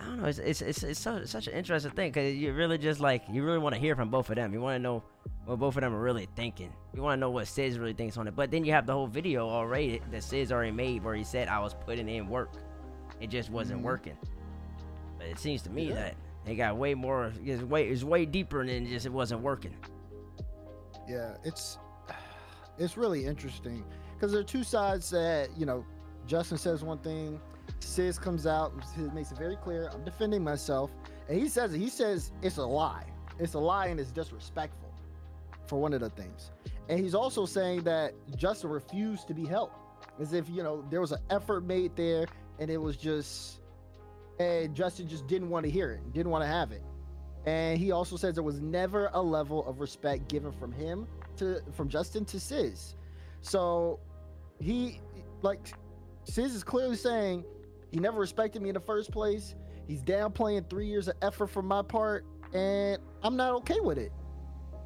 I 0.00 0.04
don't 0.06 0.20
know. 0.20 0.26
It's 0.26 0.38
it's 0.38 0.60
it's, 0.62 0.82
it's 0.82 1.00
so, 1.00 1.24
such 1.24 1.46
an 1.46 1.54
interesting 1.54 1.92
thing 1.92 2.10
because 2.10 2.34
you 2.34 2.52
really 2.52 2.78
just 2.78 3.00
like 3.00 3.24
you 3.30 3.42
really 3.44 3.58
want 3.58 3.74
to 3.74 3.80
hear 3.80 3.94
from 3.96 4.10
both 4.10 4.28
of 4.30 4.36
them. 4.36 4.52
You 4.52 4.60
want 4.60 4.76
to 4.76 4.78
know 4.82 5.02
what 5.46 5.58
both 5.58 5.76
of 5.76 5.82
them 5.82 5.94
are 5.94 6.00
really 6.00 6.28
thinking. 6.36 6.72
You 6.94 7.02
want 7.02 7.18
to 7.18 7.20
know 7.20 7.30
what 7.30 7.46
Sizz 7.48 7.78
really 7.78 7.92
thinks 7.92 8.16
on 8.16 8.26
it. 8.28 8.36
But 8.36 8.50
then 8.50 8.64
you 8.64 8.72
have 8.72 8.86
the 8.86 8.92
whole 8.92 9.06
video 9.06 9.48
already 9.48 10.00
that 10.10 10.22
Sizz 10.22 10.52
already 10.52 10.72
made 10.72 11.02
where 11.04 11.14
he 11.14 11.24
said 11.24 11.48
I 11.48 11.60
was 11.60 11.74
putting 11.74 12.08
in 12.08 12.28
work. 12.28 12.52
It 13.20 13.30
just 13.30 13.50
wasn't 13.50 13.80
Mhm. 13.80 13.84
working. 13.84 14.16
But 15.24 15.30
it 15.30 15.38
seems 15.38 15.62
to 15.62 15.70
me 15.70 15.88
Yeah. 15.88 15.94
that 15.94 16.14
it 16.46 16.56
got 16.56 16.76
way 16.76 16.92
more. 16.94 17.32
It's 17.42 17.62
way 17.62 17.88
it's 17.88 18.04
way 18.04 18.26
deeper 18.26 18.64
than 18.66 18.86
just 18.86 19.06
it 19.06 19.12
wasn't 19.12 19.40
working. 19.40 19.74
Yeah, 21.08 21.36
it's 21.44 21.78
it's 22.78 22.96
really 22.98 23.24
interesting 23.24 23.84
because 24.14 24.32
there 24.32 24.40
are 24.40 24.44
two 24.44 24.64
sides 24.64 25.10
that 25.10 25.56
you 25.56 25.66
know. 25.66 25.84
Justin 26.26 26.56
says 26.56 26.82
one 26.82 26.96
thing, 26.98 27.38
Sizz 27.80 28.18
comes 28.18 28.46
out, 28.46 28.72
makes 29.12 29.30
it 29.30 29.36
very 29.36 29.56
clear. 29.56 29.90
I'm 29.92 30.04
defending 30.04 30.42
myself, 30.42 30.90
and 31.28 31.38
he 31.38 31.48
says. 31.48 31.72
He 31.72 31.88
says 31.90 32.32
it's 32.42 32.56
a 32.56 32.64
lie. 32.64 33.04
It's 33.38 33.52
a 33.54 33.58
lie 33.58 33.86
and 33.88 34.00
it's 34.00 34.10
disrespectful 34.10 34.90
for 35.66 35.78
one 35.80 35.92
of 35.92 36.00
the 36.00 36.08
things. 36.10 36.50
And 36.88 36.98
he's 36.98 37.14
also 37.14 37.44
saying 37.44 37.82
that 37.82 38.14
Justin 38.36 38.70
refused 38.70 39.26
to 39.28 39.34
be 39.34 39.44
helped, 39.44 39.76
as 40.20 40.32
if 40.32 40.48
you 40.48 40.62
know 40.62 40.82
there 40.90 41.00
was 41.02 41.12
an 41.12 41.20
effort 41.30 41.64
made 41.64 41.94
there, 41.96 42.26
and 42.58 42.70
it 42.70 42.78
was 42.78 42.96
just, 42.96 43.60
and 44.38 44.74
Justin 44.74 45.08
just 45.08 45.26
didn't 45.26 45.48
want 45.50 45.64
to 45.64 45.70
hear 45.70 45.92
it, 45.92 46.12
didn't 46.12 46.30
want 46.30 46.42
to 46.42 46.48
have 46.48 46.72
it. 46.72 46.82
And 47.46 47.78
he 47.78 47.90
also 47.92 48.16
says 48.16 48.34
there 48.34 48.42
was 48.42 48.60
never 48.60 49.10
a 49.12 49.20
level 49.20 49.66
of 49.66 49.80
respect 49.80 50.28
given 50.28 50.50
from 50.52 50.72
him 50.72 51.06
to 51.36 51.60
from 51.72 51.88
Justin 51.88 52.24
to 52.26 52.40
Sizz. 52.40 52.96
So 53.42 54.00
he 54.60 55.00
like 55.42 55.74
Sizz 56.24 56.54
is 56.54 56.64
clearly 56.64 56.96
saying 56.96 57.44
he 57.90 58.00
never 58.00 58.18
respected 58.18 58.62
me 58.62 58.70
in 58.70 58.74
the 58.74 58.80
first 58.80 59.10
place. 59.12 59.54
He's 59.86 60.02
downplaying 60.02 60.70
three 60.70 60.86
years 60.86 61.08
of 61.08 61.16
effort 61.20 61.48
from 61.48 61.66
my 61.66 61.82
part, 61.82 62.24
and 62.54 62.98
I'm 63.22 63.36
not 63.36 63.52
okay 63.56 63.80
with 63.80 63.98
it. 63.98 64.12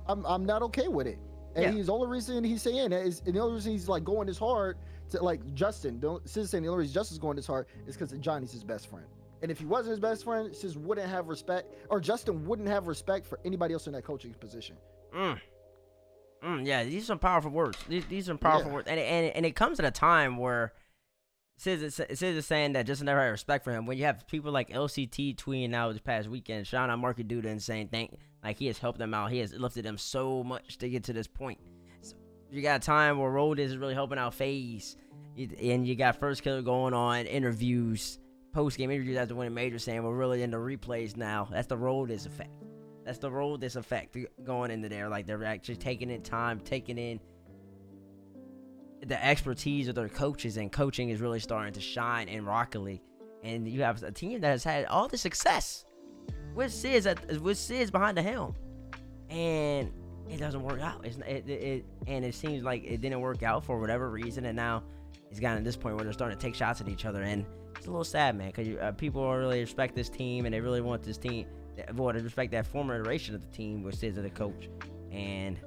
I'm 0.06 0.26
I'm 0.26 0.44
not 0.44 0.62
okay 0.62 0.88
with 0.88 1.06
it. 1.06 1.18
And 1.54 1.64
Yeah. 1.64 1.70
he's 1.72 1.86
the 1.86 1.92
only 1.92 2.08
reason 2.08 2.42
he's 2.42 2.62
saying 2.62 2.90
that 2.90 3.06
is 3.06 3.22
and 3.24 3.34
the 3.34 3.40
only 3.40 3.54
reason 3.54 3.72
he's 3.72 3.88
like 3.88 4.02
going 4.04 4.26
this 4.26 4.38
hard 4.38 4.78
to 5.10 5.22
like 5.22 5.54
Justin. 5.54 6.00
Don't 6.00 6.28
Sizz 6.28 6.44
is 6.46 6.50
saying 6.50 6.64
the 6.64 6.68
only 6.70 6.80
reason 6.80 6.94
Justin's 6.94 7.20
going 7.20 7.36
this 7.36 7.46
hard 7.46 7.66
is 7.86 7.96
because 7.96 8.12
Jonny's 8.18 8.50
his 8.52 8.64
best 8.64 8.88
friend. 8.90 9.06
And 9.42 9.50
if 9.50 9.58
he 9.58 9.66
wasn't 9.66 9.90
his 9.90 10.00
best 10.00 10.24
friend, 10.24 10.54
Sizz 10.54 10.76
wouldn't 10.76 11.08
have 11.08 11.28
respect, 11.28 11.74
or 11.90 12.00
Justin 12.00 12.44
wouldn't 12.46 12.68
have 12.68 12.86
respect 12.88 13.26
for 13.26 13.38
anybody 13.44 13.72
else 13.74 13.86
in 13.86 13.92
that 13.92 14.02
coaching 14.04 14.34
position. 14.34 14.76
Mm. 15.14 15.40
Mm, 16.44 16.66
yeah, 16.66 16.84
these 16.84 17.02
are 17.04 17.06
some 17.06 17.18
powerful 17.18 17.50
words. 17.50 17.78
These, 17.88 18.04
these 18.06 18.28
are 18.30 18.36
powerful 18.36 18.68
Yeah. 18.70 18.74
words, 18.74 18.88
and, 18.88 18.98
it- 19.00 19.04
and 19.04 19.26
and 19.36 19.46
it 19.46 19.56
comes 19.56 19.78
at 19.80 19.84
a 19.86 19.90
time 19.90 20.36
where 20.36 20.72
Sizz 21.56 21.82
is, 21.82 21.94
Sizz 21.96 22.22
is 22.22 22.46
saying 22.46 22.74
that 22.74 22.86
Justin 22.86 23.06
never 23.06 23.20
had 23.20 23.28
respect 23.30 23.64
for 23.64 23.72
him. 23.72 23.86
When 23.86 23.98
you 23.98 24.04
have 24.04 24.26
people 24.28 24.52
like 24.52 24.70
LCT 24.70 25.34
tweeting 25.36 25.74
out 25.74 25.92
this 25.92 26.00
past 26.00 26.28
weekend, 26.28 26.66
shouting 26.68 26.92
out 26.92 27.00
Marky 27.00 27.24
Duda 27.24 27.46
and 27.46 27.60
saying 27.60 27.88
thank, 27.88 28.16
like 28.44 28.56
he 28.58 28.66
has 28.66 28.78
helped 28.78 29.00
them 29.00 29.12
out. 29.12 29.32
He 29.32 29.38
has 29.38 29.52
lifted 29.52 29.84
them 29.84 29.98
so 29.98 30.44
much 30.44 30.78
to 30.78 30.88
get 30.88 31.02
to 31.04 31.12
this 31.12 31.26
point. 31.26 31.58
So 32.02 32.14
you 32.52 32.62
got 32.62 32.80
a 32.82 32.86
time 32.86 33.18
where 33.18 33.30
Road 33.30 33.58
is 33.58 33.76
really 33.76 33.94
helping 33.94 34.18
out 34.18 34.34
FaZe, 34.34 34.96
You- 35.34 35.48
and 35.60 35.84
you 35.84 35.96
got 35.96 36.20
Firstkiller 36.20 36.64
going 36.64 36.94
on 36.94 37.26
interviews, 37.26 38.20
post 38.58 38.76
game 38.76 38.90
interviews 38.90 39.16
after 39.16 39.36
winning 39.36 39.54
major, 39.54 39.78
saying 39.78 40.02
we're 40.02 40.12
really 40.12 40.42
into 40.42 40.56
replays 40.56 41.16
now. 41.16 41.46
That's 41.48 41.68
the 41.68 41.76
Road 41.76 42.08
this 42.08 42.26
effect. 42.26 42.50
That's 43.04 43.18
the 43.18 43.30
role 43.30 43.56
this 43.56 43.76
effect 43.76 44.16
going 44.42 44.72
into 44.72 44.88
there. 44.88 45.08
Like 45.08 45.28
they're 45.28 45.44
actually 45.44 45.76
taking 45.76 46.10
in 46.10 46.22
time, 46.22 46.58
taking 46.58 46.98
in 46.98 47.20
the 49.06 49.24
expertise 49.24 49.86
of 49.86 49.94
their 49.94 50.08
coaches, 50.08 50.56
and 50.56 50.72
coaching 50.72 51.10
is 51.10 51.20
really 51.20 51.38
starting 51.38 51.72
to 51.74 51.80
shine 51.80 52.26
in 52.26 52.44
Rocket 52.44 52.80
League. 52.80 53.02
And 53.44 53.68
you 53.68 53.82
have 53.82 54.02
a 54.02 54.10
team 54.10 54.40
that 54.40 54.48
has 54.48 54.64
had 54.64 54.86
all 54.86 55.06
the 55.06 55.18
success 55.18 55.84
with 56.56 56.72
Sizz 56.72 57.06
at 57.06 57.40
with 57.40 57.58
Sizz 57.58 57.92
behind 57.92 58.16
the 58.16 58.22
helm, 58.22 58.56
and 59.30 59.92
it 60.30 60.38
doesn't 60.38 60.62
work 60.62 60.80
out. 60.80 61.04
It's 61.04 61.16
it, 61.18 61.44
it, 61.48 61.50
it 61.50 61.84
and 62.06 62.24
it 62.24 62.34
seems 62.34 62.62
like 62.64 62.84
it 62.84 63.00
didn't 63.00 63.20
work 63.20 63.42
out 63.42 63.64
for 63.64 63.78
whatever 63.80 64.10
reason, 64.10 64.44
and 64.46 64.56
now 64.56 64.82
it's 65.30 65.40
gotten 65.40 65.58
to 65.58 65.64
this 65.64 65.76
point 65.76 65.96
where 65.96 66.04
they're 66.04 66.12
starting 66.12 66.38
to 66.38 66.42
take 66.42 66.54
shots 66.54 66.80
at 66.80 66.88
each 66.88 67.04
other, 67.04 67.22
and 67.22 67.44
it's 67.76 67.86
a 67.86 67.90
little 67.90 68.04
sad, 68.04 68.36
man, 68.36 68.48
because 68.54 68.68
uh, 68.80 68.92
people 68.92 69.28
really 69.36 69.60
respect 69.60 69.94
this 69.94 70.08
team 70.08 70.46
and 70.46 70.54
they 70.54 70.60
really 70.60 70.80
want 70.80 71.02
this 71.02 71.16
team. 71.18 71.46
Well, 71.94 72.12
they 72.12 72.20
respect 72.20 72.50
that 72.52 72.66
former 72.66 73.00
iteration 73.00 73.34
of 73.34 73.40
the 73.40 73.56
team 73.56 73.88
Sizz 73.92 74.16
as 74.18 74.24
the 74.24 74.30
coach, 74.30 74.68
and 75.12 75.58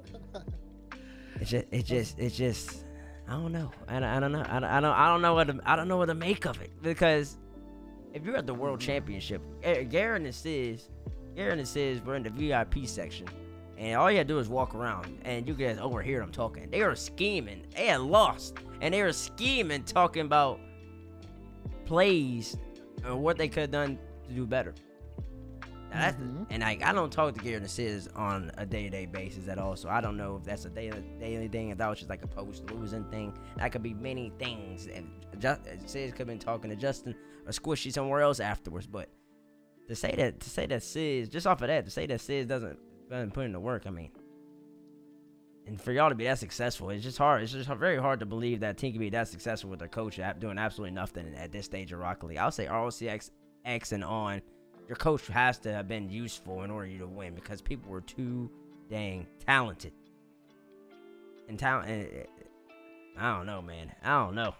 it's 1.40 1.50
just, 1.50 1.66
it 1.70 1.84
just, 1.86 2.18
it 2.18 2.30
just, 2.30 2.84
I 3.28 3.32
don't 3.32 3.52
know. 3.52 3.70
I, 3.88 3.94
don't- 3.94 4.04
I 4.04 4.20
don't 4.20 4.32
know. 4.32 4.44
I 4.46 4.60
don't, 4.60 4.64
I 4.64 4.80
don't, 4.80 4.92
I 4.92 5.08
don't 5.08 5.22
know 5.22 5.34
what 5.34 5.46
to, 5.48 5.60
I 5.64 5.74
don't 5.76 5.88
know 5.88 5.96
what 5.96 6.06
to 6.06 6.14
make 6.14 6.44
of 6.44 6.60
it 6.60 6.70
because 6.82 7.38
if 8.12 8.24
you're 8.26 8.36
at 8.36 8.46
the 8.46 8.54
World 8.54 8.78
Championship, 8.80 9.40
eh, 9.62 9.84
Garen 9.84 10.26
and 10.26 10.34
Sizz, 10.34 10.90
Garen 11.34 11.58
and 11.58 11.66
Sizz 11.68 12.02
were 12.04 12.14
in 12.14 12.22
the 12.22 12.30
VIP 12.30 12.86
section, 12.86 13.26
and 13.78 13.96
all 13.96 14.10
you 14.10 14.18
had 14.18 14.28
to 14.28 14.34
do 14.34 14.38
is 14.38 14.48
walk 14.48 14.74
around, 14.74 15.18
and 15.24 15.46
you 15.48 15.54
guys 15.54 15.78
overhear 15.78 16.20
them 16.20 16.30
talking. 16.32 16.70
They 16.70 16.82
were 16.82 16.94
scheming. 16.94 17.66
They 17.74 17.86
had 17.86 18.00
lost, 18.00 18.54
and 18.80 18.92
they 18.94 19.02
were 19.02 19.12
scheming, 19.12 19.84
talking 19.84 20.26
about 20.26 20.60
plays 21.84 22.56
and 23.04 23.22
what 23.22 23.38
they 23.38 23.48
could 23.48 23.62
have 23.62 23.70
done 23.70 23.98
to 24.28 24.34
do 24.34 24.46
better. 24.46 24.74
Now, 25.90 26.00
that's 26.00 26.16
the- 26.16 26.24
Mhm. 26.24 26.46
and 26.48 26.62
like 26.62 26.82
I 26.82 26.92
don't 26.92 27.12
talk 27.12 27.34
to 27.36 27.52
and 27.54 27.68
Sizz 27.70 28.08
on 28.08 28.50
a 28.56 28.64
day 28.64 28.84
to 28.84 28.90
day 28.90 29.04
basis 29.04 29.46
at 29.48 29.58
all, 29.58 29.76
so 29.76 29.90
I 29.90 30.00
don't 30.00 30.16
know 30.16 30.36
if 30.36 30.44
that's 30.44 30.64
a 30.64 30.70
daily 30.70 31.02
daily 31.20 31.48
thing. 31.48 31.68
If 31.68 31.78
that 31.78 31.88
was 31.88 31.98
just 31.98 32.08
like 32.08 32.22
a 32.22 32.26
post 32.28 32.70
losing 32.70 33.04
thing, 33.10 33.36
that 33.56 33.72
could 33.72 33.82
be 33.82 33.92
many 33.92 34.32
things. 34.38 34.86
And 34.86 35.10
just, 35.38 35.60
Sizz 35.86 36.12
could 36.12 36.20
have 36.20 36.26
been 36.28 36.38
talking 36.38 36.70
to 36.70 36.76
Justin 36.76 37.14
or 37.46 37.52
Squishy 37.52 37.92
somewhere 37.92 38.22
else 38.22 38.40
afterwards. 38.40 38.86
But 38.86 39.10
to 39.88 39.94
say 39.94 40.14
that 40.16 40.40
to 40.40 40.48
say 40.48 40.64
that 40.66 40.82
Sizz 40.82 41.28
just 41.28 41.46
off 41.46 41.60
of 41.60 41.68
that 41.68 41.84
to 41.84 41.90
say 41.90 42.06
that 42.06 42.22
Sizz 42.22 42.46
doesn't 42.46 42.78
doesn't 43.10 43.32
put 43.32 43.44
in 43.44 43.52
the 43.52 43.60
work, 43.60 43.84
I 43.86 43.90
mean. 43.90 44.10
And 45.66 45.80
for 45.80 45.92
y'all 45.92 46.08
to 46.08 46.14
be 46.14 46.24
that 46.24 46.38
successful, 46.38 46.90
it's 46.90 47.04
just 47.04 47.18
hard. 47.18 47.42
It's 47.42 47.52
just 47.52 47.68
very 47.68 47.98
hard 47.98 48.20
to 48.20 48.26
believe 48.26 48.60
that 48.60 48.78
team 48.78 48.92
can 48.92 49.00
be 49.00 49.10
that 49.10 49.28
successful 49.28 49.70
with 49.70 49.78
their 49.78 49.88
coach 49.88 50.18
doing 50.38 50.58
absolutely 50.58 50.94
nothing 50.94 51.34
at 51.36 51.52
this 51.52 51.66
stage 51.66 51.92
of 51.92 52.00
Rocket 52.00 52.26
League. 52.26 52.38
I'll 52.38 52.50
say 52.50 52.66
ROCX 52.66 53.30
X 53.64 53.92
and 53.92 54.02
on 54.02 54.42
your 54.88 54.96
coach 54.96 55.26
has 55.28 55.58
to 55.60 55.72
have 55.72 55.86
been 55.86 56.10
useful 56.10 56.64
in 56.64 56.70
order 56.70 56.88
you 56.88 56.98
to 56.98 57.06
win 57.06 57.34
because 57.34 57.62
people 57.62 57.90
were 57.90 58.00
too 58.00 58.50
dang 58.90 59.26
talented. 59.46 59.92
And 61.48 61.58
talent, 61.58 61.88
uh, 61.88 63.20
I 63.20 63.36
don't 63.36 63.46
know, 63.46 63.62
man. 63.62 63.92
I 64.02 64.24
don't 64.24 64.34
know. 64.34 64.54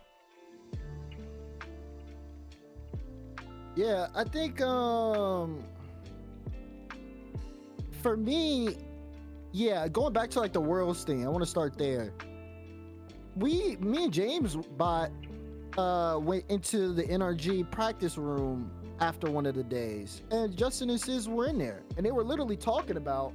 Yeah, 3.75 4.09
I 4.15 4.25
think 4.25 4.61
um 4.61 5.65
for 8.03 8.17
me, 8.17 8.77
yeah, 9.53 9.87
going 9.89 10.13
back 10.13 10.31
to 10.31 10.41
like 10.41 10.53
the 10.53 10.61
worlds 10.61 11.05
thing, 11.05 11.25
I 11.25 11.29
want 11.29 11.43
to 11.43 11.51
start 11.51 11.79
there. 11.79 12.13
We, 13.37 13.77
me 13.77 14.05
and 14.05 14.13
James 14.13 14.57
bought 14.77 15.11
uh 15.79 16.19
went 16.21 16.45
into 16.51 16.93
the 16.93 17.03
NRG 17.05 17.71
practice 17.71 18.19
room 18.19 18.71
after 19.01 19.31
one 19.31 19.47
of 19.47 19.55
the 19.55 19.65
days, 19.65 20.23
and 20.31 20.55
Justin 20.57 20.91
and 20.91 21.01
Sizz 21.01 21.29
were 21.29 21.47
in 21.47 21.59
there, 21.59 21.83
and 21.97 22.05
they 22.05 22.13
were 22.13 22.25
literally 22.25 22.57
talking 22.57 22.97
about 22.99 23.33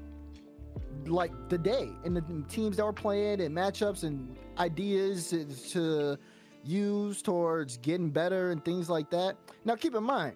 like 1.06 1.32
the 1.50 1.58
day 1.58 1.90
and 2.04 2.16
the 2.16 2.24
teams 2.50 2.78
that 2.78 2.86
were 2.86 2.94
playing 2.94 3.42
and 3.42 3.56
matchups 3.56 4.04
and 4.04 4.36
ideas 4.60 5.30
to- 5.30 5.46
to 5.72 6.18
use 6.64 7.22
towards 7.22 7.78
getting 7.78 8.10
better 8.10 8.52
and 8.52 8.64
things 8.66 8.90
like 8.90 9.10
that. 9.12 9.38
Now 9.64 9.76
keep 9.76 9.96
in 9.96 10.04
mind, 10.04 10.36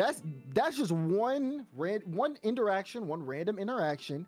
that's 0.00 0.22
that's 0.54 0.76
just 0.78 0.92
one 0.92 1.66
ran, 1.76 2.00
one 2.06 2.38
interaction, 2.42 3.06
one 3.06 3.24
random 3.24 3.58
interaction 3.58 4.26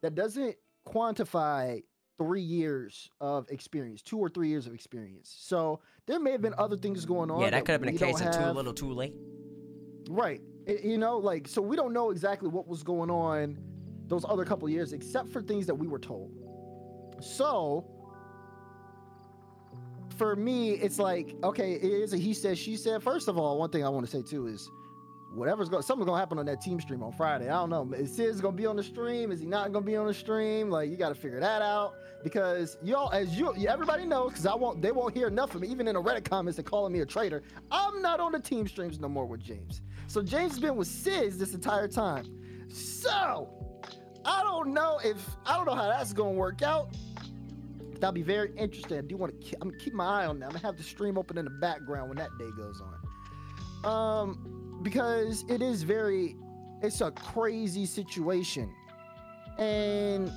that 0.00 0.14
doesn't 0.14 0.56
quantify 0.86 1.82
three 2.18 2.40
years 2.40 3.10
of 3.20 3.48
experience, 3.50 4.00
two 4.00 4.18
or 4.18 4.28
three 4.28 4.48
years 4.48 4.66
of 4.66 4.72
experience. 4.74 5.34
So 5.38 5.80
there 6.06 6.18
may 6.18 6.32
have 6.32 6.40
been 6.40 6.54
other 6.56 6.76
things 6.76 7.04
going 7.04 7.30
on. 7.30 7.40
yeah, 7.40 7.50
that 7.50 7.64
could 7.64 7.72
have 7.72 7.80
been 7.82 7.94
a 7.94 7.98
case 7.98 8.20
of 8.20 8.32
too 8.32 8.44
little, 8.52 8.72
too 8.72 8.92
late. 8.92 9.14
Right. 10.08 10.40
I- 10.66 10.80
you 10.82 10.96
know, 10.98 11.18
like 11.18 11.46
so 11.46 11.60
we 11.60 11.76
don't 11.76 11.92
know 11.92 12.10
exactly 12.10 12.48
what 12.48 12.66
was 12.66 12.82
going 12.82 13.10
on 13.10 13.58
those 14.06 14.24
other 14.28 14.44
couple 14.44 14.68
years 14.68 14.92
except 14.92 15.28
for 15.30 15.42
things 15.42 15.66
that 15.66 15.74
we 15.74 15.88
were 15.88 15.98
told. 15.98 16.32
So 17.20 17.86
for 20.16 20.36
me, 20.36 20.70
it's 20.72 20.98
like, 20.98 21.34
okay, 21.44 21.72
it 21.72 21.82
is 21.82 22.12
a 22.12 22.16
he 22.16 22.32
said, 22.32 22.56
she 22.56 22.76
said. 22.76 23.02
First 23.02 23.28
of 23.28 23.38
all, 23.38 23.58
one 23.58 23.70
thing 23.70 23.84
I 23.84 23.88
want 23.88 24.06
to 24.06 24.10
say 24.10 24.22
too 24.22 24.46
is 24.46 24.68
whatever's 25.34 25.68
going 25.68 25.82
something's 25.82 26.06
gonna 26.06 26.18
happen 26.18 26.38
on 26.38 26.46
that 26.46 26.60
team 26.60 26.80
stream 26.80 27.02
on 27.02 27.12
Friday. 27.12 27.48
I 27.48 27.54
don't 27.54 27.70
know. 27.70 27.90
Is 27.96 28.14
Sid's 28.14 28.40
gonna 28.40 28.56
be 28.56 28.66
on 28.66 28.76
the 28.76 28.82
stream? 28.82 29.32
Is 29.32 29.40
he 29.40 29.46
not 29.46 29.72
gonna 29.72 29.84
be 29.84 29.96
on 29.96 30.06
the 30.06 30.14
stream? 30.14 30.70
Like 30.70 30.90
you 30.90 30.96
gotta 30.96 31.14
figure 31.14 31.40
that 31.40 31.62
out. 31.62 31.94
Because 32.22 32.76
y'all, 32.82 33.10
as 33.12 33.36
you 33.36 33.54
everybody 33.66 34.06
knows, 34.06 34.30
because 34.30 34.46
I 34.46 34.54
won't 34.54 34.80
they 34.80 34.92
won't 34.92 35.14
hear 35.14 35.26
enough 35.26 35.54
of 35.54 35.62
me, 35.62 35.68
even 35.68 35.88
in 35.88 35.94
the 35.94 36.02
Reddit 36.02 36.24
comments 36.24 36.58
and 36.58 36.66
calling 36.66 36.92
me 36.92 37.00
a 37.00 37.06
traitor. 37.06 37.42
I'm 37.70 38.00
not 38.02 38.20
on 38.20 38.32
the 38.32 38.40
team 38.40 38.68
streams 38.68 39.00
no 39.00 39.08
more 39.08 39.26
with 39.26 39.42
James. 39.42 39.82
So 40.06 40.22
James 40.22 40.52
has 40.52 40.60
been 40.60 40.76
with 40.76 40.88
Sizz 40.88 41.38
this 41.38 41.54
entire 41.54 41.88
time. 41.88 42.26
So 42.68 43.48
I 44.24 44.42
don't 44.42 44.72
know 44.72 45.00
if 45.04 45.16
I 45.46 45.56
don't 45.56 45.66
know 45.66 45.74
how 45.74 45.88
that's 45.88 46.12
gonna 46.12 46.32
work 46.32 46.62
out. 46.62 46.94
That'll 47.94 48.12
be 48.12 48.22
very 48.22 48.52
interesting. 48.56 48.98
I 48.98 49.02
do 49.02 49.16
want 49.16 49.32
to. 49.40 49.46
Keep, 49.46 49.58
I'm 49.62 49.70
gonna 49.70 49.82
keep 49.82 49.94
my 49.94 50.22
eye 50.22 50.26
on 50.26 50.40
that. 50.40 50.46
I'm 50.46 50.52
gonna 50.52 50.66
have 50.66 50.76
the 50.76 50.82
stream 50.82 51.16
open 51.16 51.38
in 51.38 51.44
the 51.44 51.50
background 51.50 52.08
when 52.08 52.18
that 52.18 52.30
day 52.38 52.50
goes 52.56 52.80
on. 52.80 53.02
Um, 53.84 54.61
because 54.82 55.44
it 55.48 55.62
is 55.62 55.82
very, 55.82 56.36
it's 56.82 57.00
a 57.00 57.10
crazy 57.10 57.86
situation, 57.86 58.72
and 59.58 60.30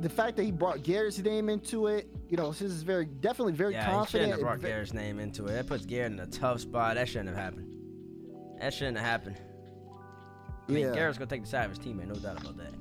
the 0.00 0.08
fact 0.08 0.36
that 0.36 0.44
he 0.44 0.50
brought 0.50 0.82
Garrett's 0.82 1.18
name 1.18 1.48
into 1.48 1.86
it, 1.86 2.06
you 2.28 2.36
know, 2.36 2.50
this 2.50 2.60
is 2.62 2.82
very 2.82 3.06
definitely 3.06 3.52
very 3.52 3.72
yeah, 3.72 3.84
he 3.86 3.90
confident. 3.90 4.10
shouldn't 4.10 4.32
have 4.32 4.40
brought 4.40 4.60
Garrett's 4.60 4.92
name 4.92 5.18
into 5.18 5.44
it. 5.46 5.52
That 5.52 5.66
puts 5.66 5.86
Garrett 5.86 6.12
in 6.12 6.20
a 6.20 6.26
tough 6.26 6.60
spot. 6.60 6.96
That 6.96 7.08
shouldn't 7.08 7.28
have 7.28 7.38
happened. 7.38 7.72
That 8.60 8.74
shouldn't 8.74 8.98
have 8.98 9.06
happened. 9.06 9.36
I 10.68 10.72
mean, 10.72 10.86
Yeah. 10.86 10.94
Garrett's 10.94 11.18
gonna 11.18 11.30
take 11.30 11.42
the 11.42 11.48
side 11.48 11.64
of 11.64 11.70
his 11.70 11.78
teammate, 11.78 12.08
no 12.08 12.14
doubt 12.14 12.40
about 12.40 12.56
that. 12.58 12.74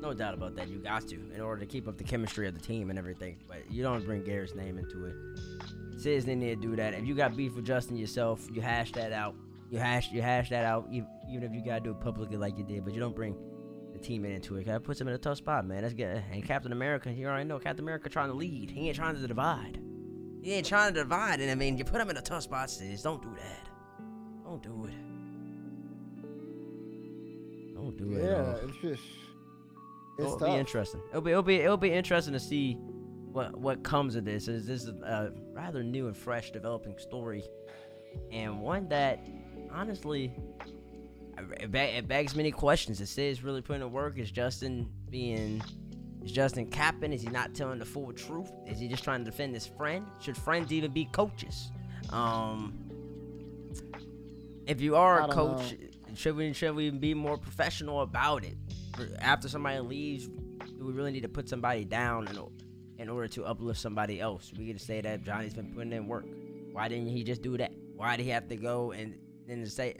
No 0.00 0.12
doubt 0.12 0.34
about 0.34 0.56
that. 0.56 0.68
You 0.68 0.78
got 0.78 1.06
to 1.08 1.14
in 1.32 1.40
order 1.40 1.60
to 1.60 1.66
keep 1.66 1.86
up 1.86 1.96
the 1.96 2.02
chemistry 2.04 2.48
of 2.48 2.54
the 2.54 2.60
team 2.60 2.90
and 2.90 2.98
everything. 2.98 3.36
But 3.46 3.70
you 3.70 3.84
don't 3.84 4.04
bring 4.04 4.24
Garrett's 4.24 4.54
name 4.54 4.76
into 4.78 5.06
it. 5.06 5.14
Sizz 6.00 6.24
didn't 6.24 6.40
need 6.40 6.60
to 6.60 6.68
do 6.68 6.74
that. 6.76 6.94
If 6.94 7.06
you 7.06 7.14
got 7.14 7.36
beef 7.36 7.54
with 7.54 7.64
Justin 7.64 7.96
yourself, 7.96 8.48
you 8.52 8.60
hash 8.60 8.90
that 8.92 9.12
out. 9.12 9.36
You 9.72 9.78
hash 9.78 10.12
you 10.12 10.20
hash 10.20 10.50
that 10.50 10.66
out, 10.66 10.86
even 10.92 11.08
if 11.42 11.54
you 11.54 11.64
gotta 11.64 11.80
do 11.80 11.92
it 11.92 12.00
publicly 12.00 12.36
like 12.36 12.58
you 12.58 12.64
did. 12.64 12.84
But 12.84 12.92
you 12.92 13.00
don't 13.00 13.16
bring 13.16 13.34
the 13.94 13.98
teammate 13.98 14.34
into 14.34 14.56
it. 14.56 14.66
That 14.66 14.84
puts 14.84 15.00
him 15.00 15.08
in 15.08 15.14
a 15.14 15.18
tough 15.18 15.38
spot, 15.38 15.66
man. 15.66 15.80
That's 15.80 15.94
good. 15.94 16.22
And 16.30 16.44
Captain 16.44 16.72
America, 16.72 17.10
you 17.10 17.26
already 17.26 17.44
know 17.44 17.58
Captain 17.58 17.82
America 17.82 18.10
trying 18.10 18.28
to 18.28 18.34
lead. 18.34 18.70
He 18.70 18.88
ain't 18.88 18.96
trying 18.96 19.14
to 19.14 19.26
divide. 19.26 19.80
He 20.42 20.52
ain't 20.52 20.66
trying 20.66 20.92
to 20.92 21.00
divide. 21.00 21.40
And 21.40 21.50
I 21.50 21.54
mean, 21.54 21.78
you 21.78 21.86
put 21.86 22.02
him 22.02 22.10
in 22.10 22.18
a 22.18 22.20
tough 22.20 22.42
spot, 22.42 22.70
Sizz. 22.70 23.00
Don't 23.00 23.22
do 23.22 23.34
that. 23.34 23.70
Don't 24.44 24.62
do 24.62 24.84
it. 24.84 24.94
Don't 27.74 27.96
do 27.96 28.12
it. 28.12 28.24
Yeah, 28.24 28.56
it's 28.68 28.76
just. 28.82 29.02
It's 30.18 30.26
it'll 30.26 30.38
tough. 30.38 30.48
be 30.48 30.54
interesting. 30.54 31.00
It'll 31.08 31.22
be 31.22 31.30
it'll 31.30 31.42
be 31.42 31.56
it'll 31.56 31.78
be 31.78 31.92
interesting 31.92 32.34
to 32.34 32.40
see 32.40 32.74
what 32.74 33.58
what 33.58 33.82
comes 33.82 34.16
of 34.16 34.26
this. 34.26 34.48
Is 34.48 34.66
this 34.66 34.82
is 34.82 34.88
a 34.88 35.32
rather 35.54 35.82
new 35.82 36.08
and 36.08 36.16
fresh 36.16 36.50
developing 36.50 36.98
story, 36.98 37.42
and 38.30 38.60
one 38.60 38.86
that 38.88 39.26
honestly 39.74 40.32
it, 41.60 42.08
begs 42.08 42.34
many 42.34 42.50
questions. 42.50 43.00
Is 43.00 43.10
Sizz 43.10 43.42
really 43.42 43.62
putting 43.62 43.82
in 43.82 43.92
work? 43.92 44.18
Is 44.18 44.30
Justin 44.30 44.88
being 45.10 45.62
is 46.24 46.32
Justin 46.32 46.66
capping? 46.66 47.12
Is 47.12 47.22
he 47.22 47.28
not 47.28 47.54
telling 47.54 47.78
the 47.78 47.84
full 47.84 48.12
truth? 48.12 48.50
Is 48.66 48.78
he 48.78 48.88
just 48.88 49.02
trying 49.02 49.24
to 49.24 49.30
defend 49.30 49.54
his 49.54 49.66
friend? 49.66 50.06
Should 50.20 50.36
friends 50.36 50.72
even 50.72 50.92
be 50.92 51.06
coaches? 51.06 51.70
Um, 52.10 52.78
if 54.66 54.80
you 54.80 54.94
are 54.96 55.22
a 55.22 55.28
coach, 55.28 55.74
should 56.14 56.36
we 56.36 56.52
should 56.52 56.74
we 56.74 56.90
be 56.90 57.14
more 57.14 57.38
professional 57.38 58.02
about 58.02 58.44
it? 58.44 58.56
After 59.20 59.48
somebody 59.48 59.80
leaves, 59.80 60.28
do 60.28 60.86
we 60.86 60.92
really 60.92 61.12
need 61.12 61.22
to 61.22 61.28
put 61.28 61.48
somebody 61.48 61.84
down 61.84 62.28
in, 62.28 62.38
in 63.02 63.08
order 63.08 63.26
to 63.28 63.44
uplift 63.44 63.80
somebody 63.80 64.20
else? 64.20 64.52
We 64.56 64.66
get 64.66 64.78
to 64.78 64.84
say 64.84 65.00
that 65.00 65.24
Jonny's 65.24 65.54
been 65.54 65.72
putting 65.72 65.92
in 65.92 66.06
work. 66.06 66.26
Why 66.72 66.88
didn't 66.88 67.08
he 67.08 67.24
just 67.24 67.42
do 67.42 67.56
that? 67.56 67.72
Why 67.96 68.16
did 68.16 68.24
he 68.24 68.30
have 68.30 68.48
to 68.48 68.56
go 68.56 68.92
and 68.92 69.14
then 69.46 69.60
to 69.60 69.70
say? 69.70 69.96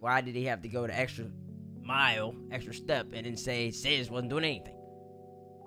Why 0.00 0.20
did 0.20 0.34
he 0.34 0.44
have 0.46 0.62
to 0.62 0.68
go 0.68 0.86
the 0.86 0.98
extra 0.98 1.26
mile, 1.82 2.34
extra 2.50 2.72
step, 2.72 3.08
and 3.12 3.26
then 3.26 3.36
say 3.36 3.70
Sizz 3.70 4.10
wasn't 4.10 4.30
doing 4.30 4.44
anything? 4.44 4.76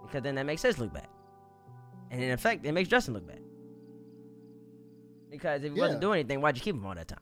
Because 0.02 0.24
then 0.24 0.36
that 0.36 0.46
makes 0.46 0.62
Sizz 0.62 0.80
look 0.80 0.94
bad, 0.94 1.08
and 2.12 2.22
in 2.22 2.32
effect, 2.32 2.66
it 2.66 2.72
makes 2.72 2.90
Justin 2.90 3.14
look 3.14 3.28
bad. 3.28 3.42
Because 5.30 5.64
if 5.64 5.74
he 5.74 5.80
wasn't 5.80 6.02
doing 6.02 6.20
anything, 6.20 6.42
why'd 6.42 6.56
you 6.56 6.62
keep 6.62 6.76
him 6.76 6.86
all 6.86 6.94
that 6.96 7.08
time? 7.08 7.20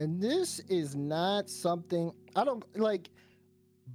And 0.00 0.20
this 0.20 0.60
is 0.68 0.94
not 0.94 1.48
something 1.48 2.12
I 2.36 2.44
don't 2.44 2.64
like 2.76 3.10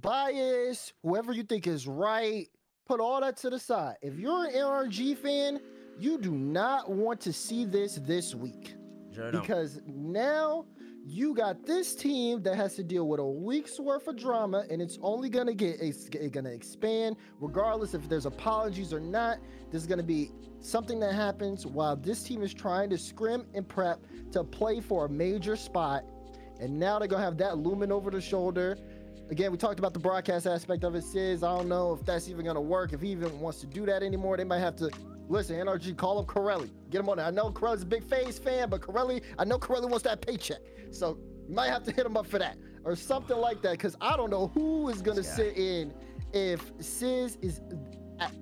bias, 0.00 0.92
whoever 1.02 1.32
you 1.32 1.42
think 1.42 1.66
is 1.66 1.86
right, 1.86 2.48
put 2.86 3.00
all 3.00 3.20
that 3.20 3.36
to 3.38 3.50
the 3.50 3.58
side. 3.58 3.96
If 4.02 4.18
you're 4.18 4.46
an 4.46 4.52
NRG 4.52 5.16
fan, 5.18 5.60
you 5.98 6.18
do 6.18 6.32
not 6.32 6.90
want 6.90 7.20
to 7.22 7.32
see 7.32 7.64
this 7.64 7.96
this 7.96 8.34
week 8.34 8.74
Sure 9.14 9.32
because 9.32 9.80
now 9.86 10.66
you 11.04 11.34
got 11.34 11.64
this 11.64 11.94
team 11.94 12.42
that 12.42 12.56
has 12.56 12.74
to 12.76 12.82
deal 12.82 13.08
with 13.08 13.20
a 13.20 13.24
week's 13.24 13.80
worth 13.80 14.06
of 14.06 14.16
drama 14.16 14.64
and 14.70 14.82
it's 14.82 14.98
only 15.02 15.28
to 15.46 15.54
get 15.54 15.80
it's 15.80 16.08
to 16.44 16.52
expand 16.52 17.16
regardless 17.40 17.94
if 17.94 18.08
there's 18.08 18.26
apologies 18.26 18.92
or 18.92 19.00
not. 19.00 19.38
There's 19.70 19.86
to 19.98 20.04
be 20.04 20.30
something 20.60 21.00
that 21.00 21.14
happens 21.14 21.66
while 21.66 21.96
this 21.96 22.22
team 22.22 22.42
is 22.42 22.52
trying 22.52 22.90
to 22.90 22.98
scrim 22.98 23.46
and 23.54 23.66
prep 23.66 24.00
to 24.32 24.44
play 24.44 24.80
for 24.80 25.06
a 25.06 25.08
major 25.08 25.56
spot. 25.56 26.04
And 26.60 26.78
now 26.78 26.98
they're 26.98 27.08
to 27.20 27.24
have 27.24 27.38
that 27.38 27.58
looming 27.58 27.90
over 27.90 28.10
the 28.10 28.20
shoulder 28.20 28.76
again 29.30 29.50
we 29.52 29.56
talked 29.56 29.78
about 29.78 29.94
the 29.94 29.98
broadcast 29.98 30.46
aspect 30.46 30.84
of 30.84 30.94
it 30.94 31.04
says 31.04 31.42
i 31.42 31.56
don't 31.56 31.68
know 31.68 31.94
if 31.94 32.04
that's 32.04 32.28
even 32.28 32.44
to 32.44 32.60
work. 32.60 32.92
If 32.92 33.00
he 33.00 33.08
even 33.12 33.38
wants 33.40 33.60
to 33.60 33.66
do 33.66 33.86
that 33.86 34.02
anymore 34.02 34.36
they 34.36 34.44
might 34.44 34.58
have 34.58 34.76
to 34.76 34.90
listen 35.28 35.56
nrg 35.56 35.96
call 35.96 36.18
up 36.18 36.26
corelli. 36.26 36.70
Get 36.90 37.00
him 37.00 37.08
on 37.08 37.18
there. 37.18 37.26
I 37.26 37.30
know 37.30 37.50
corelli's 37.50 37.82
a 37.82 37.86
big 37.86 38.04
FaZe 38.04 38.38
fan 38.38 38.68
but 38.68 38.80
corelli 38.80 39.22
i 39.38 39.44
know 39.44 39.58
corelli 39.58 39.86
wants 39.86 40.04
that 40.04 40.20
paycheck. 40.20 40.60
So 40.90 41.18
you 41.48 41.54
might 41.54 41.68
have 41.68 41.84
to 41.84 41.92
hit 41.92 42.04
him 42.04 42.16
up 42.16 42.26
for 42.26 42.38
that 42.38 42.56
or 42.84 42.96
something 42.96 43.36
like 43.36 43.62
that 43.62 43.72
because 43.72 43.96
i 44.00 44.16
don't 44.16 44.30
know 44.30 44.48
who 44.48 44.88
is 44.88 45.02
This 45.02 45.32
sit 45.34 45.56
in 45.56 45.92
if 46.32 46.72
Sizz 46.80 47.36
is 47.36 47.60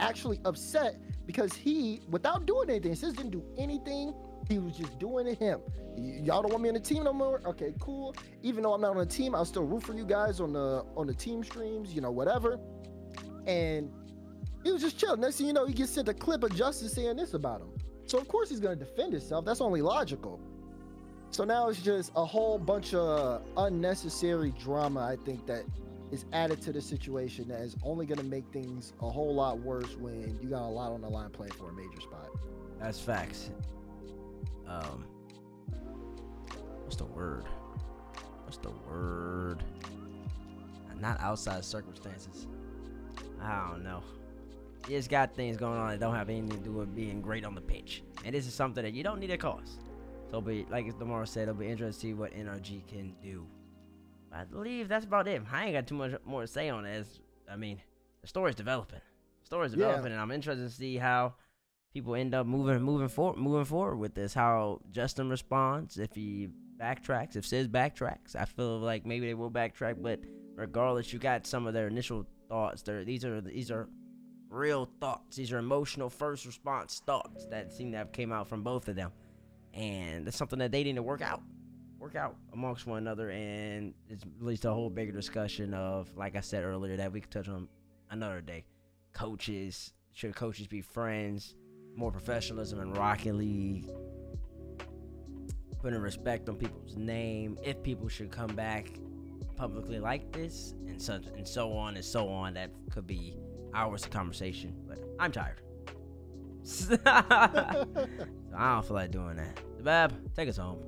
actually 0.00 0.40
upset 0.44 0.96
because 1.26 1.52
he, 1.54 2.00
without 2.08 2.46
doing 2.46 2.70
anything, 2.70 2.94
Sizz 2.94 3.12
didn't 3.14 3.30
do 3.30 3.44
anything. 3.58 4.14
He 4.48 4.58
was 4.58 4.76
just 4.76 4.98
doing 4.98 5.26
it 5.26 5.38
him. 5.38 5.60
Y'all 5.96 6.42
don't 6.42 6.50
want 6.50 6.62
me 6.62 6.68
on 6.68 6.74
the 6.74 6.80
team 6.80 7.04
no 7.04 7.12
more. 7.12 7.40
Okay, 7.44 7.74
cool. 7.80 8.14
Even 8.42 8.62
though 8.62 8.72
I'm 8.72 8.80
not 8.80 8.92
on 8.92 8.98
the 8.98 9.06
team, 9.06 9.34
I'll 9.34 9.44
still 9.44 9.64
root 9.64 9.82
for 9.82 9.94
you 9.94 10.06
guys 10.06 10.40
on 10.40 10.52
the 10.52 10.84
on 10.96 11.06
the 11.06 11.14
team 11.14 11.44
streams. 11.44 11.94
You 11.94 12.00
know, 12.00 12.10
whatever. 12.10 12.58
And 13.46 13.90
he 14.64 14.72
was 14.72 14.82
just 14.82 14.98
chilling. 14.98 15.20
Next 15.20 15.36
thing 15.36 15.48
you 15.48 15.52
know, 15.52 15.66
he 15.66 15.74
gets 15.74 15.92
sent 15.92 16.08
a 16.08 16.14
clip 16.14 16.42
of 16.44 16.54
Justin 16.54 16.88
saying 16.88 17.16
this 17.16 17.34
about 17.34 17.60
him. 17.60 17.68
So 18.06 18.18
of 18.18 18.26
course 18.28 18.48
he's 18.48 18.60
gonna 18.60 18.76
defend 18.76 19.12
himself. 19.12 19.44
That's 19.44 19.60
only 19.60 19.82
logical. 19.82 20.40
So 21.30 21.44
now 21.44 21.68
it's 21.68 21.82
just 21.82 22.10
a 22.16 22.24
whole 22.24 22.58
bunch 22.58 22.94
of 22.94 23.42
unnecessary 23.56 24.52
drama. 24.58 25.00
I 25.00 25.16
think 25.24 25.46
that 25.46 25.64
is 26.10 26.24
added 26.32 26.62
to 26.62 26.72
the 26.72 26.80
situation 26.80 27.48
that 27.48 27.60
is 27.60 27.76
only 27.82 28.06
going 28.06 28.18
to 28.18 28.24
make 28.24 28.46
things 28.52 28.94
a 29.02 29.10
whole 29.10 29.34
lot 29.34 29.58
worse 29.58 29.94
when 29.96 30.38
you 30.42 30.48
got 30.48 30.62
a 30.62 30.68
lot 30.68 30.92
on 30.92 31.02
the 31.02 31.08
line 31.08 31.30
playing 31.30 31.52
for 31.52 31.68
a 31.68 31.72
major 31.72 32.00
spot. 32.00 32.28
That's 32.80 32.98
facts. 32.98 33.50
Um, 34.68 35.04
what's 36.84 36.96
the 36.96 37.04
word? 37.06 37.44
What's 38.44 38.58
the 38.58 38.70
word? 38.88 39.62
Not 41.00 41.20
outside 41.20 41.64
circumstances. 41.64 42.46
I 43.40 43.68
don't 43.70 43.84
know. 43.84 44.02
You 44.88 44.96
just 44.96 45.10
got 45.10 45.34
things 45.36 45.56
going 45.56 45.78
on 45.78 45.90
that 45.90 46.00
don't 46.00 46.14
have 46.14 46.28
anything 46.28 46.50
to 46.50 46.56
do 46.56 46.72
with 46.72 46.94
being 46.94 47.20
great 47.20 47.44
on 47.44 47.54
the 47.54 47.60
pitch, 47.60 48.02
and 48.24 48.34
this 48.34 48.46
is 48.46 48.54
something 48.54 48.82
that 48.82 48.94
you 48.94 49.04
don't 49.04 49.20
need 49.20 49.28
to 49.28 49.36
cause. 49.36 49.78
So, 50.30 50.40
be 50.40 50.66
like 50.70 50.98
Demar 50.98 51.24
said, 51.24 51.42
it'll 51.44 51.54
be 51.54 51.68
interesting 51.68 51.92
to 51.92 52.14
see 52.16 52.20
what 52.20 52.32
NRG 52.34 52.86
can 52.88 53.14
do. 53.22 53.46
I 54.32 54.44
believe 54.44 54.88
that's 54.88 55.04
about 55.04 55.28
it. 55.28 55.40
I 55.52 55.66
ain't 55.66 55.74
got 55.74 55.86
too 55.86 55.94
much 55.94 56.12
more 56.24 56.42
to 56.42 56.46
say 56.48 56.68
on 56.68 56.84
it. 56.84 57.06
I 57.50 57.56
mean, 57.56 57.80
the 58.22 58.26
story's 58.26 58.54
developing. 58.56 59.00
The 59.42 59.46
story's 59.46 59.72
Yeah. 59.72 59.78
developing, 59.86 60.12
and 60.12 60.20
I'm 60.20 60.30
interested 60.32 60.64
to 60.64 60.70
see 60.74 60.96
how 60.96 61.34
people 61.92 62.14
end 62.14 62.34
up 62.34 62.46
moving 62.46 62.82
moving 62.82 63.08
forward 63.08 63.38
moving 63.38 63.64
forward 63.64 63.96
with 63.96 64.14
this. 64.14 64.34
How 64.34 64.80
Justin 64.90 65.28
responds 65.28 65.98
if 65.98 66.14
he 66.14 66.48
backtracks, 66.78 67.36
if 67.36 67.46
Sizz 67.46 67.68
backtracks. 67.68 68.36
I 68.36 68.44
feel 68.44 68.78
like 68.78 69.04
maybe 69.04 69.26
they 69.26 69.34
will 69.34 69.50
backtrack, 69.50 70.00
but 70.00 70.20
regardless, 70.54 71.12
you 71.12 71.18
got 71.18 71.46
some 71.46 71.66
of 71.66 71.74
their 71.74 71.88
initial 71.88 72.26
thoughts. 72.48 72.82
There, 72.82 73.04
these 73.04 73.24
are 73.24 73.40
these 73.40 73.70
are 73.70 73.88
real 74.48 74.88
thoughts. 75.00 75.36
These 75.36 75.52
are 75.52 75.58
emotional 75.58 76.10
first 76.10 76.46
response 76.46 77.02
thoughts 77.04 77.46
that 77.46 77.72
seem 77.72 77.92
to 77.92 77.98
have 77.98 78.12
came 78.12 78.32
out 78.32 78.48
from 78.48 78.62
both 78.62 78.88
of 78.88 78.96
them, 78.96 79.12
and 79.74 80.26
that's 80.26 80.36
something 80.36 80.58
that 80.58 80.72
they 80.72 80.84
need 80.84 80.96
to 80.96 81.02
work 81.02 81.22
out, 81.22 81.42
work 81.98 82.14
out 82.14 82.36
amongst 82.52 82.86
one 82.86 82.98
another, 82.98 83.30
and 83.30 83.94
it 84.08 84.22
leads 84.40 84.60
to 84.60 84.70
a 84.70 84.74
whole 84.74 84.90
bigger 84.90 85.12
discussion 85.12 85.74
of, 85.74 86.14
like 86.16 86.36
I 86.36 86.40
said 86.40 86.64
earlier, 86.64 86.96
that 86.96 87.12
we 87.12 87.20
could 87.20 87.30
touch 87.30 87.48
on 87.48 87.68
another 88.10 88.40
day. 88.40 88.64
Coaches 89.12 89.92
should 90.12 90.34
coaches 90.34 90.66
be 90.66 90.80
friends? 90.80 91.54
More 91.98 92.12
professionalism 92.12 92.78
in 92.78 92.92
Rocket 92.92 93.34
League. 93.34 93.90
Putting 95.80 96.00
respect 96.00 96.48
on 96.48 96.54
people's 96.54 96.96
name. 96.96 97.58
If 97.64 97.82
people 97.82 98.08
should 98.08 98.30
come 98.30 98.54
back 98.54 98.92
publicly 99.56 99.98
like 99.98 100.30
this, 100.30 100.74
and 100.86 101.02
such 101.02 101.24
and 101.36 101.46
so 101.46 101.72
on 101.72 101.96
and 101.96 102.04
so 102.04 102.28
on. 102.28 102.54
That 102.54 102.70
could 102.90 103.08
be 103.08 103.34
hours 103.74 104.04
of 104.04 104.10
conversation, 104.10 104.72
but 104.86 105.00
I'm 105.18 105.32
tired. 105.32 105.60
so 106.62 106.96
I 107.04 107.84
don't 108.52 108.86
feel 108.86 108.94
like 108.94 109.10
doing 109.10 109.34
that. 109.36 109.58
Bab, 109.82 110.14
take 110.36 110.48
us 110.48 110.56
home. 110.56 110.78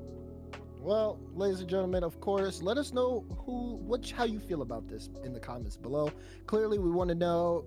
Well, 0.78 1.18
ladies 1.34 1.58
and 1.58 1.68
gentlemen, 1.68 2.04
of 2.04 2.20
course, 2.20 2.62
let 2.62 2.78
us 2.78 2.92
know 2.92 3.24
who, 3.44 3.80
what, 3.84 4.08
how 4.08 4.24
you 4.24 4.38
feel 4.38 4.62
about 4.62 4.88
this 4.88 5.10
in 5.24 5.32
the 5.32 5.40
comments 5.40 5.76
below. 5.76 6.10
Clearly, 6.46 6.78
we 6.78 6.90
want 6.90 7.08
to 7.08 7.16
know: 7.16 7.64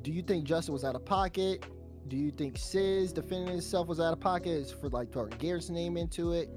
Do 0.00 0.10
you 0.10 0.22
think 0.22 0.44
Justin 0.44 0.72
was 0.72 0.84
out 0.84 0.94
of 0.94 1.04
pocket? 1.04 1.66
Do 2.08 2.16
you 2.16 2.30
think 2.30 2.56
Sizz 2.56 3.12
defending 3.12 3.48
himself 3.48 3.88
was 3.88 3.98
out 3.98 4.12
of 4.12 4.20
pocket? 4.20 4.72
For 4.80 4.88
like 4.88 5.12
throwing 5.12 5.30
Garrett's 5.38 5.70
name 5.70 5.96
into 5.96 6.32
it? 6.32 6.48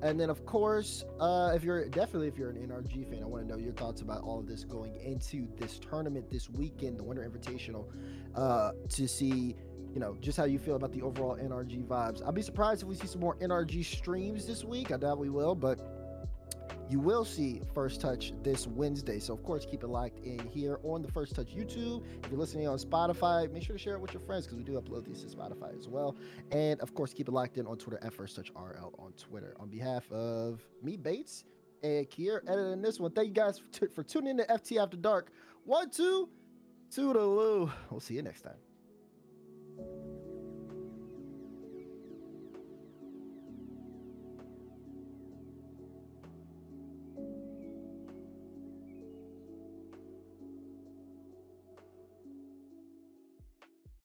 And 0.00 0.18
then, 0.18 0.30
of 0.30 0.46
course, 0.46 1.04
uh, 1.20 1.52
if 1.54 1.64
you're 1.64 1.88
definitely 1.88 2.28
if 2.28 2.38
you're 2.38 2.50
an 2.50 2.56
NRG 2.56 3.08
fan, 3.08 3.22
I 3.22 3.26
want 3.26 3.46
to 3.46 3.52
know 3.52 3.58
your 3.58 3.72
thoughts 3.72 4.00
about 4.00 4.22
all 4.22 4.38
of 4.38 4.46
this 4.46 4.64
going 4.64 4.94
into 4.96 5.48
this 5.56 5.78
tournament 5.78 6.30
this 6.30 6.48
weekend, 6.48 6.98
the 6.98 7.04
Winter 7.04 7.28
Invitational, 7.28 7.86
uh, 8.36 8.72
to 8.90 9.08
see 9.08 9.56
you 9.94 10.00
know, 10.00 10.16
just 10.20 10.36
how 10.36 10.44
you 10.44 10.58
feel 10.58 10.76
about 10.76 10.92
the 10.92 11.02
overall 11.02 11.36
NRG 11.36 11.84
vibes. 11.84 12.26
I'd 12.26 12.34
be 12.34 12.42
surprised 12.42 12.82
if 12.82 12.88
we 12.88 12.94
see 12.94 13.06
some 13.06 13.20
more 13.20 13.36
NRG 13.36 13.84
streams 13.84 14.46
this 14.46 14.62
week. 14.62 14.92
I 14.92 14.96
doubt 14.96 15.18
we 15.18 15.30
will, 15.30 15.54
but 15.54 15.80
you 16.90 16.98
will 16.98 17.24
see 17.24 17.60
First 17.74 18.00
Touch 18.00 18.32
this 18.42 18.66
Wednesday. 18.66 19.18
So, 19.18 19.34
of 19.34 19.42
course, 19.42 19.66
keep 19.66 19.82
it 19.82 19.88
locked 19.88 20.20
in 20.20 20.38
here 20.48 20.78
on 20.82 21.02
the 21.02 21.10
First 21.12 21.34
Touch 21.34 21.54
YouTube. 21.54 22.02
If 22.24 22.30
you're 22.30 22.40
listening 22.40 22.66
on 22.66 22.78
Spotify, 22.78 23.50
make 23.52 23.62
sure 23.62 23.76
to 23.76 23.82
share 23.82 23.94
it 23.94 24.00
with 24.00 24.12
your 24.12 24.22
friends 24.22 24.46
because 24.46 24.58
we 24.58 24.64
do 24.64 24.80
upload 24.80 25.04
these 25.04 25.22
to 25.22 25.36
Spotify 25.36 25.78
as 25.78 25.88
well. 25.88 26.16
And, 26.50 26.80
of 26.80 26.94
course, 26.94 27.12
keep 27.12 27.28
it 27.28 27.32
locked 27.32 27.58
in 27.58 27.66
on 27.66 27.76
Twitter 27.76 27.98
at 28.02 28.12
First 28.12 28.36
Touch 28.36 28.50
RL 28.56 28.94
on 28.98 29.12
Twitter. 29.12 29.54
On 29.60 29.68
behalf 29.68 30.10
of 30.10 30.62
me, 30.82 30.96
Bates, 30.96 31.44
and 31.82 32.08
Kier 32.08 32.40
editing 32.48 32.82
this 32.82 32.98
one, 32.98 33.12
thank 33.12 33.28
you 33.28 33.34
guys 33.34 33.58
for, 33.58 33.68
t- 33.68 33.92
for 33.94 34.02
tuning 34.02 34.30
in 34.30 34.36
to 34.38 34.44
FT 34.44 34.82
After 34.82 34.96
Dark. 34.96 35.30
One, 35.64 35.90
two, 35.90 36.28
toodaloo. 36.90 37.70
We'll 37.90 38.00
see 38.00 38.14
you 38.14 38.22
next 38.22 38.42
time. 38.42 38.67